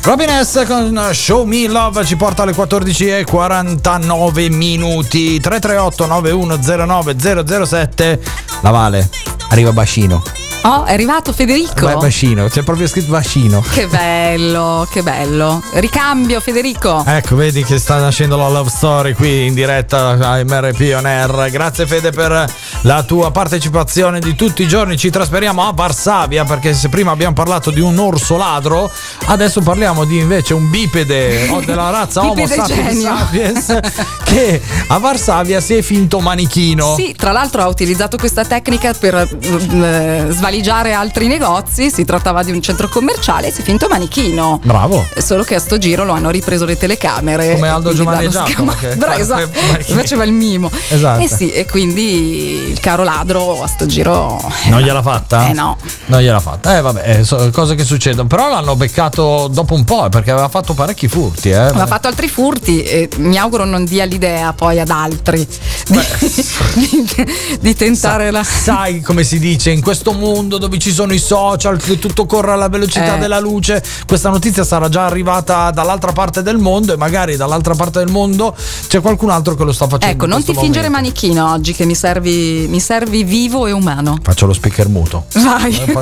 Robin 0.09 0.43
S 0.43 0.65
con 0.65 1.09
Show 1.13 1.45
Me 1.45 1.67
Love 1.67 2.03
ci 2.03 2.15
porta 2.15 2.41
alle 2.41 2.55
14 2.55 3.09
e 3.09 3.25
49 3.25 4.49
minuti. 4.49 5.39
338 5.39 6.07
9109 6.07 7.15
007 7.63 8.19
La 8.61 8.71
Vale, 8.71 9.07
arriva 9.49 9.71
Bacino 9.71 10.38
Oh, 10.63 10.83
è 10.83 10.91
arrivato 10.91 11.31
Federico. 11.31 11.85
Beh, 11.85 11.95
Bacino, 11.95 12.47
c'è 12.47 12.63
proprio 12.63 12.85
scritto 12.85 13.11
Bacino 13.11 13.61
Che 13.61 13.87
bello, 13.87 14.85
che 14.91 15.01
bello. 15.01 15.63
Ricambio 15.73 16.41
Federico. 16.41 17.01
Ecco, 17.05 17.35
vedi 17.37 17.63
che 17.63 17.77
sta 17.77 17.97
nascendo 17.97 18.35
la 18.35 18.49
love 18.49 18.69
story 18.69 19.13
qui 19.13 19.45
in 19.45 19.53
diretta 19.53 20.09
a 20.19 20.43
MRP 20.43 20.93
On 20.97 21.05
Air. 21.05 21.49
Grazie 21.49 21.87
Fede 21.87 22.11
per 22.11 22.53
la 22.81 23.03
tua 23.03 23.31
partecipazione 23.31 24.19
di 24.19 24.35
tutti 24.35 24.63
i 24.63 24.67
giorni. 24.67 24.97
Ci 24.97 25.09
trasferiamo 25.09 25.65
a 25.65 25.71
Varsavia 25.71 26.43
perché 26.43 26.73
se 26.73 26.89
prima 26.89 27.11
abbiamo 27.11 27.33
parlato 27.33 27.71
di 27.71 27.79
un 27.79 27.97
orso 27.97 28.35
ladro, 28.35 28.91
adesso 29.27 29.61
parliamo 29.61 30.03
di 30.03 30.19
invece 30.19 30.53
un 30.53 30.69
bipede 30.69 31.47
o 31.49 31.61
della 31.61 31.89
razza 31.89 32.21
Homo 32.27 32.45
sapiens 32.45 33.01
sapiens 33.01 33.79
che 34.23 34.61
a 34.87 34.97
Varsavia 34.97 35.61
si 35.61 35.75
è 35.75 35.81
finto 35.81 36.19
manichino. 36.19 36.95
Sì, 36.95 37.15
tra 37.17 37.31
l'altro 37.31 37.61
ha 37.61 37.67
utilizzato 37.67 38.17
questa 38.17 38.43
tecnica 38.43 38.93
per 38.93 39.15
eh, 39.15 40.25
svaligiare 40.49 40.93
altri 40.93 41.27
negozi. 41.27 41.91
Si 41.91 42.03
trattava 42.05 42.41
di 42.43 42.51
un 42.51 42.59
centro 42.61 42.89
commerciale 42.89 43.47
e 43.47 43.51
si 43.51 43.61
è 43.61 43.63
finto 43.63 43.87
manichino. 43.87 44.59
Bravo. 44.63 45.05
Solo 45.17 45.43
che 45.43 45.53
a 45.55 45.59
sto 45.59 45.77
giro 45.77 46.03
lo 46.05 46.13
hanno 46.13 46.31
ripreso 46.31 46.65
le 46.65 46.75
telecamere. 46.75 47.53
Come 47.53 47.67
Aldo 47.67 47.93
Giovanni 47.93 48.29
Giacomo, 48.29 48.71
scamato. 48.71 48.77
che- 48.79 48.95
Bra- 48.95 49.13
che- 49.13 49.21
esatto. 49.21 49.49
Faceva 49.93 50.23
il 50.23 50.31
mimo. 50.31 50.71
Esatto. 50.89 51.21
Eh 51.23 51.27
sì, 51.27 51.51
e 51.51 51.65
quindi 51.67 52.67
il 52.71 52.79
caro 52.79 53.03
ladro 53.03 53.61
a 53.61 53.67
sto 53.67 53.85
giro. 53.85 54.41
Non 54.69 54.81
gliel'ha 54.81 55.03
fatta? 55.03 55.47
Eh 55.49 55.53
no. 55.53 55.77
Non 56.07 56.21
gliel'ha 56.21 56.39
fatta. 56.39 56.77
Eh 56.77 56.81
vabbè, 56.81 57.19
eh, 57.19 57.23
so- 57.23 57.49
cose 57.51 57.75
che 57.75 57.83
succedono. 57.83 58.27
Però 58.27 58.49
l'hanno 58.49 58.75
beccato 58.75 59.47
dopo 59.51 59.75
un 59.75 59.83
po' 59.83 60.07
eh, 60.07 60.09
perché 60.09 60.31
aveva 60.31 60.49
fatto 60.49 60.73
parecchi 60.73 61.07
furti. 61.07 61.49
Eh. 61.51 61.55
Aveva 61.55 61.85
fatto 61.85 62.07
altri 62.07 62.27
furti 62.27 62.81
e 62.81 63.07
mi 63.17 63.37
auguro 63.37 63.65
non 63.65 63.85
dia 63.85 64.05
l'idea 64.05 64.51
poi 64.53 64.79
ad 64.79 64.89
altri 64.89 65.47
di, 65.87 65.99
di- 66.73 67.25
di 67.59 67.75
tentare 67.75 68.31
la. 68.31 68.43
Sai 68.43 69.01
come 69.01 69.23
si 69.23 69.37
dice, 69.37 69.69
in 69.69 69.81
questo 69.81 70.11
mondo 70.13 70.37
dove 70.47 70.77
ci 70.79 70.91
sono 70.91 71.13
i 71.13 71.19
social, 71.19 71.77
che 71.77 71.99
tutto 71.99 72.25
corre 72.25 72.51
alla 72.51 72.69
velocità 72.69 73.15
Eh. 73.15 73.19
della 73.19 73.39
luce, 73.39 73.83
questa 74.07 74.29
notizia 74.29 74.63
sarà 74.63 74.87
già 74.89 75.05
arrivata 75.05 75.71
dall'altra 75.71 76.11
parte 76.11 76.41
del 76.41 76.57
mondo 76.57 76.93
e 76.93 76.97
magari 76.97 77.35
dall'altra 77.35 77.75
parte 77.75 77.99
del 77.99 78.09
mondo 78.09 78.55
c'è 78.87 79.01
qualcun 79.01 79.29
altro 79.29 79.55
che 79.55 79.63
lo 79.63 79.71
sta 79.73 79.87
facendo. 79.87 80.13
Ecco, 80.13 80.25
non 80.25 80.39
ti 80.39 80.45
questo 80.45 80.61
fingere 80.63 80.87
momento. 80.89 81.09
manichino 81.11 81.51
oggi 81.51 81.73
che 81.73 81.85
mi 81.85 81.95
servi, 81.95 82.65
mi 82.69 82.79
servi 82.79 83.23
vivo 83.23 83.67
e 83.67 83.71
umano. 83.71 84.17
Faccio 84.21 84.45
lo 84.45 84.53
speaker 84.53 84.87
muto. 84.87 85.25
Vai. 85.33 85.75
Eh, 85.75 85.93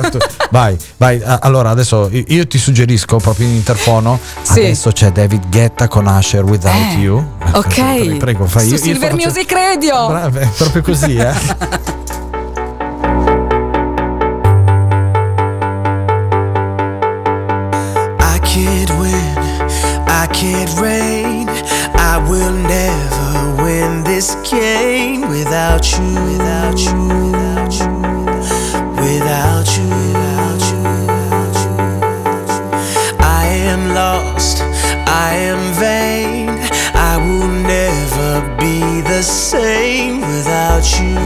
Vai, 0.50 0.76
vai. 0.96 1.20
Allora, 1.40 1.70
adesso 1.70 2.08
io- 2.12 2.24
io 2.28 2.46
ti 2.46 2.58
suggerisco 2.58 3.16
proprio 3.18 3.46
in 3.46 3.54
interfono. 3.54 4.18
Sì. 4.42 4.60
Adesso 4.60 4.92
c'è 4.92 5.10
David 5.12 5.48
Guetta 5.50 5.88
con 5.88 6.06
Usher 6.06 6.44
Without 6.44 6.74
Eh, 6.96 6.98
You. 7.00 7.24
ok. 7.52 7.74
Prego, 7.74 8.16
prego, 8.18 8.46
fai 8.46 8.62
Su 8.62 8.68
io- 8.68 8.74
io 8.76 8.82
Silver 8.82 9.10
faccio- 9.10 9.24
Music 9.26 9.52
Radio. 9.52 10.06
Brava, 10.08 10.40
è 10.40 10.48
proprio 10.56 10.82
così, 10.82 11.16
eh. 11.16 11.32
I 20.38 20.40
can't 20.40 20.78
reign. 20.78 21.48
I 21.98 22.16
will 22.30 22.52
never 22.52 23.60
win 23.60 24.04
this 24.04 24.36
game 24.48 25.22
without 25.28 25.90
you, 25.90 26.14
without 26.14 26.78
you, 26.78 27.08
without 27.26 27.72
you, 27.74 27.90
without 29.02 29.66
you, 29.76 29.88
without 29.90 30.62
you, 30.70 30.78
without 30.94 31.56
you. 31.64 31.74
I 33.18 33.46
am 33.66 33.88
lost, 33.94 34.60
I 35.08 35.34
am 35.34 35.74
vain. 35.74 36.50
I 36.94 37.16
will 37.16 37.48
never 37.48 38.56
be 38.58 39.00
the 39.00 39.22
same 39.22 40.20
without 40.20 40.86
you, 41.00 41.16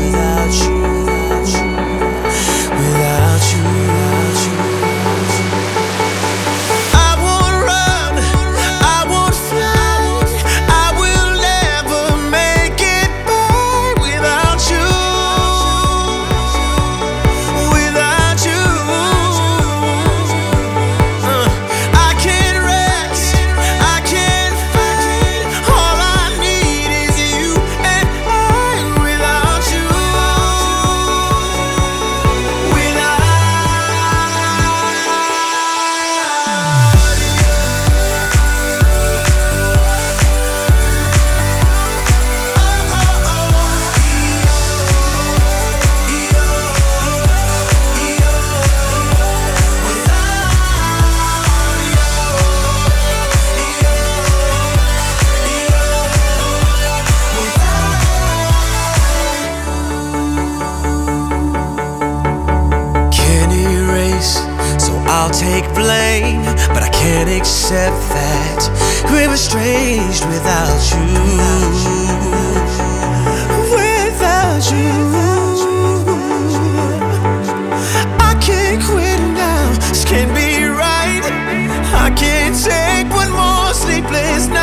take 65.62 65.74
blame. 65.74 66.42
But 66.68 66.82
I 66.82 66.90
can't 66.92 67.28
accept 67.28 67.96
that 68.10 68.60
we're 69.10 69.32
estranged 69.32 70.24
without 70.26 70.82
you. 70.92 71.06
Without 73.70 74.64
you. 74.70 74.92
I 78.20 78.34
can't 78.40 78.82
quit 78.82 79.20
now, 79.34 79.70
this 79.88 80.04
can't 80.04 80.34
be 80.34 80.64
right. 80.64 81.22
I 81.94 82.10
can't 82.16 82.56
take 82.56 83.10
one 83.14 83.30
more 83.32 83.72
sleepless 83.74 84.48
night 84.48 84.61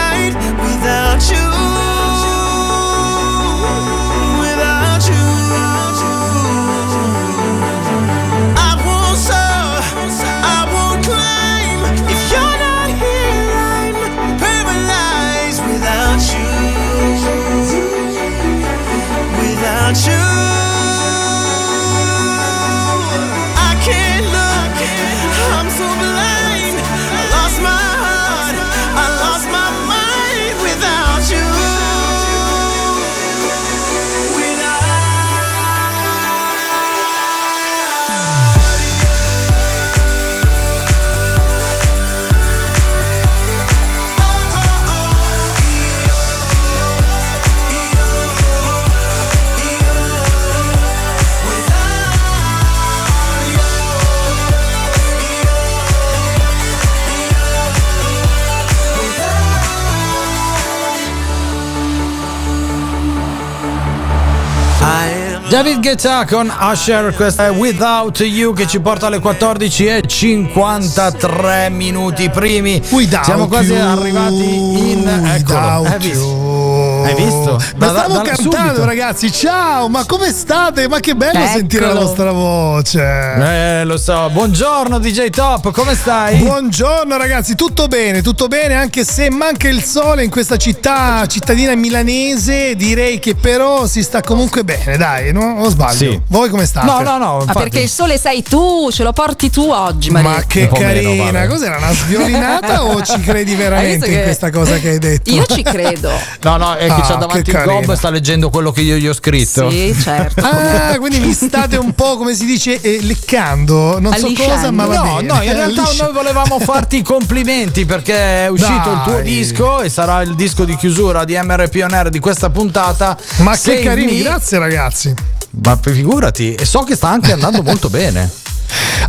David 65.50 65.80
Guetta 65.82 66.26
con 66.26 66.54
Usher, 66.62 67.12
questa 67.16 67.48
è 67.48 67.50
Without 67.50 68.20
You 68.20 68.54
che 68.54 68.68
ci 68.68 68.80
porta 68.80 69.08
alle 69.08 69.18
14 69.20 69.86
e 69.88 70.04
53 70.06 71.70
minuti 71.72 72.30
primi. 72.30 72.80
Without 72.92 73.24
Siamo 73.24 73.48
quasi 73.48 73.74
you, 73.74 73.98
arrivati 73.98 74.56
in 74.92 75.08
eccolo, 75.26 75.86
hai 75.88 75.98
visto? 75.98 77.02
Hai 77.04 77.16
visto? 77.16 77.60
Ma 77.78 77.86
Da- 77.88 77.92
da- 77.94 78.00
stavo 78.00 78.14
da- 78.14 78.22
cantando, 78.22 78.68
subito. 78.68 78.86
ragazzi. 78.86 79.32
Ciao, 79.32 79.90
ma 79.90 80.06
come 80.06 80.32
state? 80.32 80.88
Ma 80.88 81.00
che 81.00 81.16
bello 81.16 81.40
Eccolo. 81.40 81.48
sentire 81.58 81.86
la 81.88 81.94
vostra 82.00 82.32
voce. 82.32 83.02
Eh, 83.02 83.84
lo 83.86 83.98
so. 83.98 84.30
Buongiorno 84.32 85.00
DJ 85.00 85.30
Top, 85.32 85.72
come 85.72 85.96
stai? 85.96 86.38
Buongiorno 86.38 87.18
ragazzi, 87.18 87.56
tutto 87.56 87.88
bene, 87.88 88.22
tutto 88.22 88.48
bene, 88.48 88.76
anche 88.76 89.04
se 89.04 89.32
manca 89.32 89.68
il 89.68 89.84
sole 89.84 90.24
in 90.24 90.30
questa 90.30 90.58
città, 90.58 91.26
cittadina 91.26 91.74
milanese, 91.74 92.76
direi 92.76 93.18
che 93.18 93.34
però 93.34 93.88
si 93.88 94.04
sta 94.04 94.22
comunque 94.22 94.64
bene, 94.64 94.96
dai, 94.96 95.32
no? 95.40 95.62
O 95.64 95.70
sbaglio? 95.70 95.94
Sì. 95.98 96.22
Voi 96.28 96.50
come 96.50 96.66
state? 96.66 96.86
No, 96.86 97.02
no, 97.02 97.18
no. 97.18 97.44
Ma 97.46 97.54
perché 97.54 97.80
il 97.80 97.90
sole 97.90 98.18
sei 98.18 98.44
tu, 98.44 98.90
ce 98.92 99.04
lo 99.04 99.14
porti 99.14 99.50
tu 99.50 99.70
oggi, 99.70 100.10
Maria. 100.12 100.30
Ma 100.30 100.44
che 100.46 100.68
po' 100.68 100.78
meno, 100.80 101.02
carina, 101.10 101.24
vabbè. 101.32 101.48
cos'era 101.48 101.78
una 101.78 101.94
sviolinata 101.94 102.84
o 102.86 103.02
ci 103.04 103.20
credi 103.22 103.56
veramente 103.56 104.08
in 104.08 104.14
che- 104.14 104.24
questa 104.24 104.50
cosa 104.52 104.78
che 104.78 104.90
hai 104.90 105.00
detto? 105.00 105.30
Io 105.32 105.46
ci 105.46 105.64
credo. 105.64 106.12
No, 106.42 106.58
no, 106.58 106.74
è 106.76 106.86
che 106.86 106.92
Ah, 106.92 107.02
c'ha 107.02 107.16
davanti 107.16 107.44
che 107.44 107.52
il 107.52 107.56
carina. 107.58 107.74
gob 107.82 107.92
e 107.92 107.96
sta 107.96 108.10
leggendo 108.10 108.50
quello 108.50 108.72
che 108.72 108.82
io 108.82 108.96
gli 108.98 109.08
ho 109.08 109.14
scritto. 109.14 109.70
Sì, 109.70 109.96
certo. 110.00 110.42
Ah, 110.46 110.98
quindi 110.98 111.20
mi 111.20 111.34
state 111.34 111.76
un 111.78 111.94
po' 111.94 112.18
come 112.18 112.34
si 112.34 112.46
dice 112.46 112.80
eh, 112.82 113.00
leccando, 113.02 114.00
non 114.00 114.14
so 114.16 114.26
Allisciando. 114.26 114.54
cosa, 114.56 114.72
ma 114.72 114.86
va 114.86 114.96
No, 114.96 115.04
bene. 115.16 115.22
no, 115.34 115.42
in 115.42 115.54
realtà 115.54 115.82
Allisci- 115.84 116.02
noi 116.02 116.14
volevamo 116.14 116.60
farti 116.62 116.98
i 116.98 117.02
complimenti 117.02 117.86
perché 117.86 118.46
è 118.46 118.48
uscito 118.48 118.92
il 118.92 119.02
tuo 119.04 119.14
Dai. 119.14 119.24
disco 119.24 119.82
e 119.82 119.90
sarà 119.90 120.22
il 120.22 120.36
disco 120.36 120.66
di 120.66 120.76
chiusura 120.76 121.24
di 121.26 121.38
MRP 121.42 121.82
On 121.84 121.94
Air 121.94 122.10
di 122.10 122.20
questa 122.20 122.50
puntata. 122.50 123.18
Ma 123.38 123.56
Save 123.56 123.78
che 123.78 123.84
carini, 123.84 124.14
Me. 124.18 124.22
grazie 124.24 124.58
ragazzi. 124.60 125.14
Ma 125.52 125.76
figurati, 125.76 126.54
e 126.54 126.66
so 126.66 126.84
che 126.84 126.96
sta 126.96 127.10
anche 127.10 127.32
andando 127.32 127.62
molto 127.64 127.90
bene. 127.90 128.30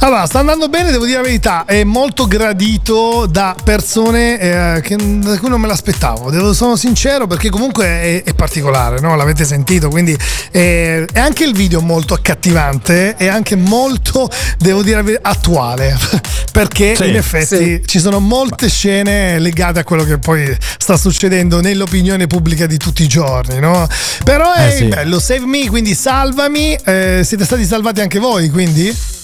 Allora, 0.01 0.27
sta 0.27 0.39
andando 0.39 0.69
bene, 0.69 0.91
devo 0.91 1.05
dire 1.05 1.19
la 1.19 1.23
verità, 1.25 1.65
è 1.67 1.85
molto 1.85 2.27
gradito 2.27 3.27
da 3.27 3.55
persone 3.63 4.39
eh, 4.77 4.81
che, 4.81 4.97
da 4.97 5.39
cui 5.39 5.49
non 5.49 5.61
me 5.61 5.67
l'aspettavo, 5.67 6.31
devo, 6.31 6.53
sono 6.55 6.77
sincero 6.77 7.27
perché 7.27 7.51
comunque 7.51 7.85
è, 7.85 8.23
è 8.25 8.35
particolare, 8.35 9.01
no? 9.01 9.15
l'avete 9.17 9.45
sentito, 9.45 9.89
quindi 9.91 10.17
eh, 10.53 11.07
è 11.13 11.19
anche 11.19 11.45
il 11.45 11.55
video 11.55 11.81
molto 11.81 12.15
accattivante 12.15 13.17
e 13.19 13.29
anche 13.29 13.57
molto, 13.57 14.29
devo 14.59 14.83
dire, 14.83 15.19
attuale, 15.21 15.97
perché 16.53 16.97
Sì, 16.97 17.09
in 17.09 17.17
effetti 17.17 17.83
ci 17.85 17.99
sono 18.01 18.21
molte 18.21 18.69
scene 18.69 19.39
legate 19.39 19.81
a 19.81 19.85
quello 19.85 20.05
che 20.05 20.19
poi 20.19 20.57
sta 20.79 20.97
succedendo 20.97 21.61
nell'opinione 21.61 22.27
pubblica 22.27 22.67
di 22.67 22.77
tutti 22.79 23.03
i 23.03 23.07
giorni, 23.09 23.59
no? 23.59 23.87
Però 24.25 24.53
è 24.53 24.69
Eh, 24.69 24.73
sì. 24.73 24.85
bello, 24.87 25.19
save 25.21 25.45
me, 25.47 25.69
quindi 25.69 25.95
salvami, 25.95 26.75
eh, 26.85 27.21
siete 27.25 27.45
stati 27.45 27.65
salvati 27.65 28.01
anche 28.01 28.19
voi, 28.19 28.49
quindi? 28.49 29.19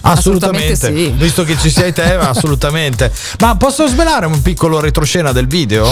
Assolutamente, 0.00 0.72
Assolutamente 0.72 1.10
sì. 1.12 1.12
visto 1.16 1.44
che 1.44 1.56
ci 1.58 1.70
sei 1.70 1.92
te, 1.92 2.14
assolutamente. 2.14 3.12
Ma 3.40 3.56
posso 3.56 3.86
svelare 3.88 4.26
un 4.26 4.40
piccolo 4.42 4.80
retroscena 4.80 5.32
del 5.32 5.46
video? 5.46 5.86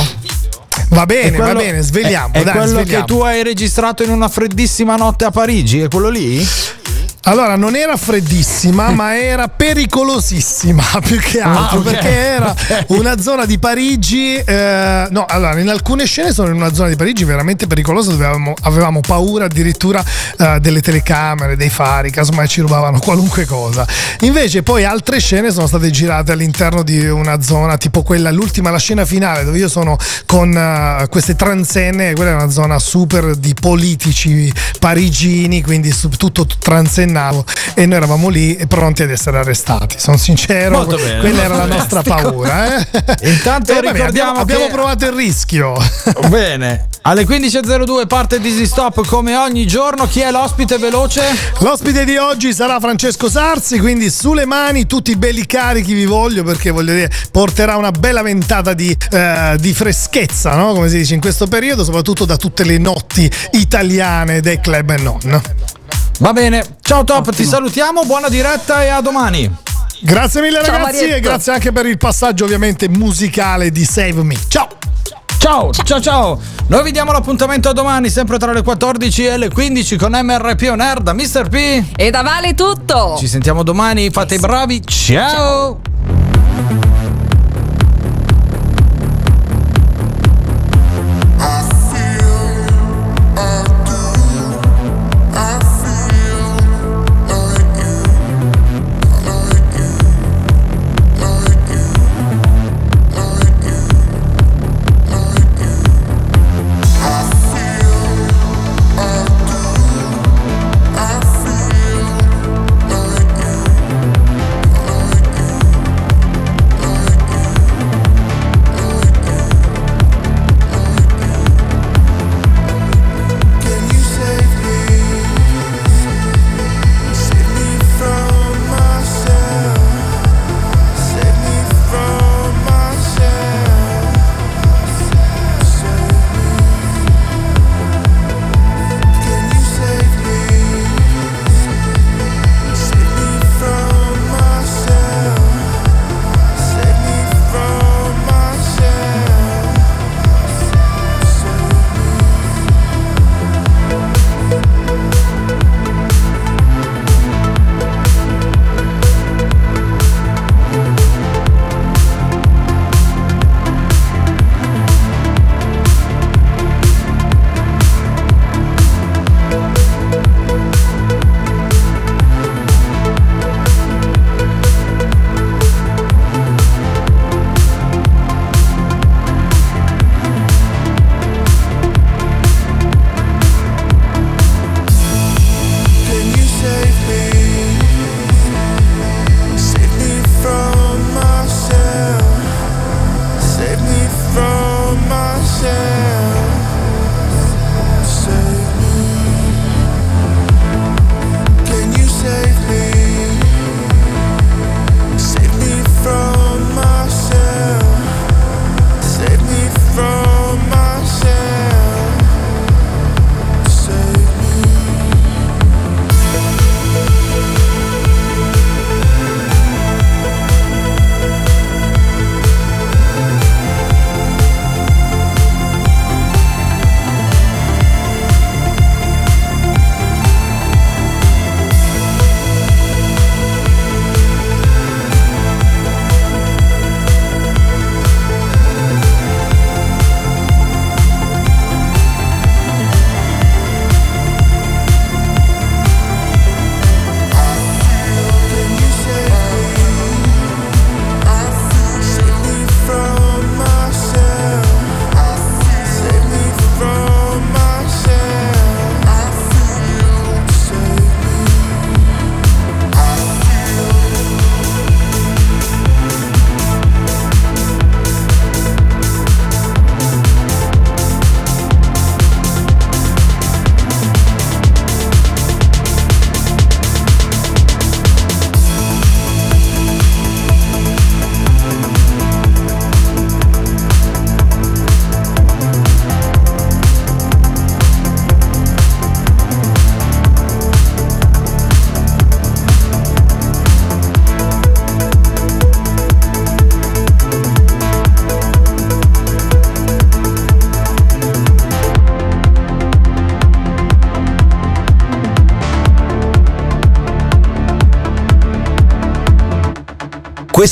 Va 0.90 1.04
bene, 1.06 1.36
quello- 1.36 1.52
va 1.54 1.58
bene, 1.58 1.82
sveliamo. 1.82 2.34
È, 2.34 2.40
è 2.40 2.44
dai, 2.44 2.52
quello 2.52 2.68
sveliamo. 2.80 3.04
che 3.04 3.12
tu 3.12 3.20
hai 3.20 3.42
registrato 3.42 4.02
in 4.02 4.10
una 4.10 4.28
freddissima 4.28 4.96
notte 4.96 5.24
a 5.24 5.30
Parigi? 5.30 5.80
È 5.80 5.88
quello 5.88 6.08
lì? 6.08 6.46
Allora, 7.28 7.56
non 7.56 7.74
era 7.74 7.96
freddissima, 7.96 8.90
ma 8.94 9.18
era 9.18 9.48
pericolosissima 9.48 10.82
più 11.04 11.18
che 11.18 11.40
altro 11.40 11.78
Ah, 11.78 11.80
ok. 11.80 11.82
perché 11.82 12.08
era 12.08 12.54
una 12.88 13.20
zona 13.20 13.44
di 13.46 13.58
Parigi. 13.58 14.34
eh, 14.36 15.06
no, 15.10 15.24
allora, 15.28 15.58
in 15.58 15.68
alcune 15.68 16.06
scene 16.06 16.32
sono 16.32 16.48
in 16.50 16.54
una 16.54 16.72
zona 16.72 16.88
di 16.88 16.96
Parigi 16.96 17.24
veramente 17.24 17.66
pericolosa 17.66 18.10
dove 18.12 18.24
avevamo, 18.24 18.54
avevamo 18.62 19.00
paura 19.00 19.46
addirittura 19.46 20.04
eh, 20.38 20.58
delle 20.60 20.80
telecamere, 20.80 21.56
dei 21.56 21.68
fari, 21.70 22.10
casomai 22.10 22.46
ci 22.46 22.60
rubavano 22.60 22.98
qualunque 23.00 23.44
cosa. 23.44 23.84
Invece, 24.20 24.62
poi 24.62 24.84
altre 24.84 25.18
scene 25.18 25.50
sono 25.50 25.66
state 25.66 25.90
girate 25.90 26.30
all'interno 26.32 26.82
di 26.84 27.06
una 27.08 27.40
zona 27.42 27.76
tipo 27.76 28.02
quella, 28.02 28.30
l'ultima, 28.30 28.70
la 28.70 28.78
scena 28.78 29.04
finale 29.04 29.44
dove 29.44 29.58
io 29.58 29.68
sono 29.68 29.96
con 30.26 30.56
eh, 30.56 31.06
queste 31.08 31.34
transenne. 31.34 32.14
Quella 32.14 32.30
è 32.30 32.34
una 32.34 32.50
zona 32.50 32.78
super 32.78 33.34
di 33.34 33.52
politici 33.54 34.52
parigini, 34.78 35.60
quindi 35.62 35.92
tutto 36.16 36.46
transennato. 37.16 37.44
E 37.74 37.86
noi 37.86 37.96
eravamo 37.96 38.28
lì 38.28 38.58
pronti 38.68 39.02
ad 39.02 39.10
essere 39.10 39.38
arrestati. 39.38 39.96
Sono 39.98 40.16
sincero, 40.16 40.78
Molto 40.78 40.96
bene. 40.96 41.20
quella 41.20 41.42
era 41.42 41.56
la 41.56 41.66
nostra 41.66 42.02
paura. 42.02 42.78
Eh? 42.78 42.86
Intanto 43.30 43.72
Eh, 43.72 43.74
vabbè, 43.76 43.92
ricordiamo 43.92 44.40
abbiamo, 44.40 44.40
abbiamo 44.40 44.68
provato 44.68 45.06
il 45.06 45.12
rischio. 45.12 45.76
Bene, 46.28 46.88
alle 47.02 47.24
15.02 47.24 48.06
parte 48.06 48.40
Dizzy 48.40 48.66
Stop 48.66 49.06
come 49.06 49.36
ogni 49.36 49.66
giorno. 49.66 50.06
Chi 50.06 50.20
è 50.20 50.30
l'ospite 50.30 50.78
veloce? 50.78 51.22
L'ospite 51.58 52.04
di 52.04 52.16
oggi 52.16 52.52
sarà 52.52 52.80
Francesco 52.80 53.28
Sarsi, 53.28 53.78
quindi 53.78 54.10
sulle 54.10 54.46
mani 54.46 54.86
tutti 54.86 55.14
belli 55.16 55.46
carichi 55.46 55.94
vi 55.94 56.04
voglio 56.04 56.42
perché 56.42 56.70
voglio 56.70 56.92
dire 56.92 57.10
porterà 57.30 57.76
una 57.76 57.90
bella 57.90 58.22
ventata 58.22 58.72
di, 58.72 58.96
eh, 59.10 59.56
di 59.58 59.72
freschezza, 59.74 60.54
no? 60.54 60.72
come 60.72 60.88
si 60.88 60.98
dice 60.98 61.14
in 61.14 61.20
questo 61.20 61.46
periodo, 61.46 61.84
soprattutto 61.84 62.24
da 62.24 62.36
tutte 62.36 62.64
le 62.64 62.78
notti 62.78 63.30
italiane 63.52 64.40
dei 64.40 64.60
club 64.60 64.90
e 64.90 64.96
non. 64.96 65.42
Va 66.18 66.32
bene, 66.32 66.64
ciao 66.80 67.04
Top, 67.04 67.30
ti 67.34 67.44
salutiamo, 67.44 68.04
buona 68.04 68.28
diretta 68.28 68.82
e 68.82 68.88
a 68.88 69.00
domani. 69.00 69.54
Grazie 70.00 70.40
mille 70.40 70.62
Ciao, 70.62 70.72
ragazzi 70.76 70.94
Marietto. 70.94 71.16
e 71.16 71.20
grazie 71.20 71.52
anche 71.52 71.72
per 71.72 71.86
il 71.86 71.98
passaggio 71.98 72.44
ovviamente 72.44 72.88
musicale 72.88 73.70
di 73.70 73.84
Save 73.84 74.22
Me. 74.22 74.36
Ciao! 74.48 74.68
Ciao, 75.38 75.70
ciao, 75.72 76.00
ciao. 76.00 76.40
Noi 76.68 76.82
vi 76.82 76.90
diamo 76.90 77.12
l'appuntamento 77.12 77.68
a 77.68 77.72
domani, 77.72 78.08
sempre 78.08 78.38
tra 78.38 78.52
le 78.52 78.62
14 78.62 79.26
e 79.26 79.36
le 79.36 79.50
15 79.50 79.96
con 79.96 80.12
MRP 80.12 80.68
On 80.70 80.80
Air 80.80 81.00
da 81.00 81.12
Mr. 81.12 81.48
P. 81.48 81.84
E 81.94 82.10
da 82.10 82.22
Vale 82.22 82.54
tutto. 82.54 83.16
Ci 83.18 83.28
sentiamo 83.28 83.62
domani, 83.62 84.10
fate 84.10 84.36
i 84.36 84.38
bravi. 84.38 84.82
Ciao. 84.84 85.78
I 85.78 86.95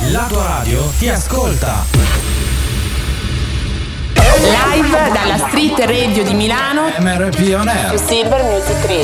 La 0.00 0.26
tua 0.28 0.46
radio 0.46 0.92
ti 0.98 1.08
ascolta. 1.08 1.84
Live 4.12 5.10
dalla 5.12 5.38
Street 5.38 5.78
Radio 5.78 6.24
di 6.24 6.34
Milano 6.34 6.92
MRP 6.98 7.54
On 7.56 7.68
Air. 7.68 7.98
Silver 7.98 8.42
Music 8.42 8.76
Radio. 8.86 9.02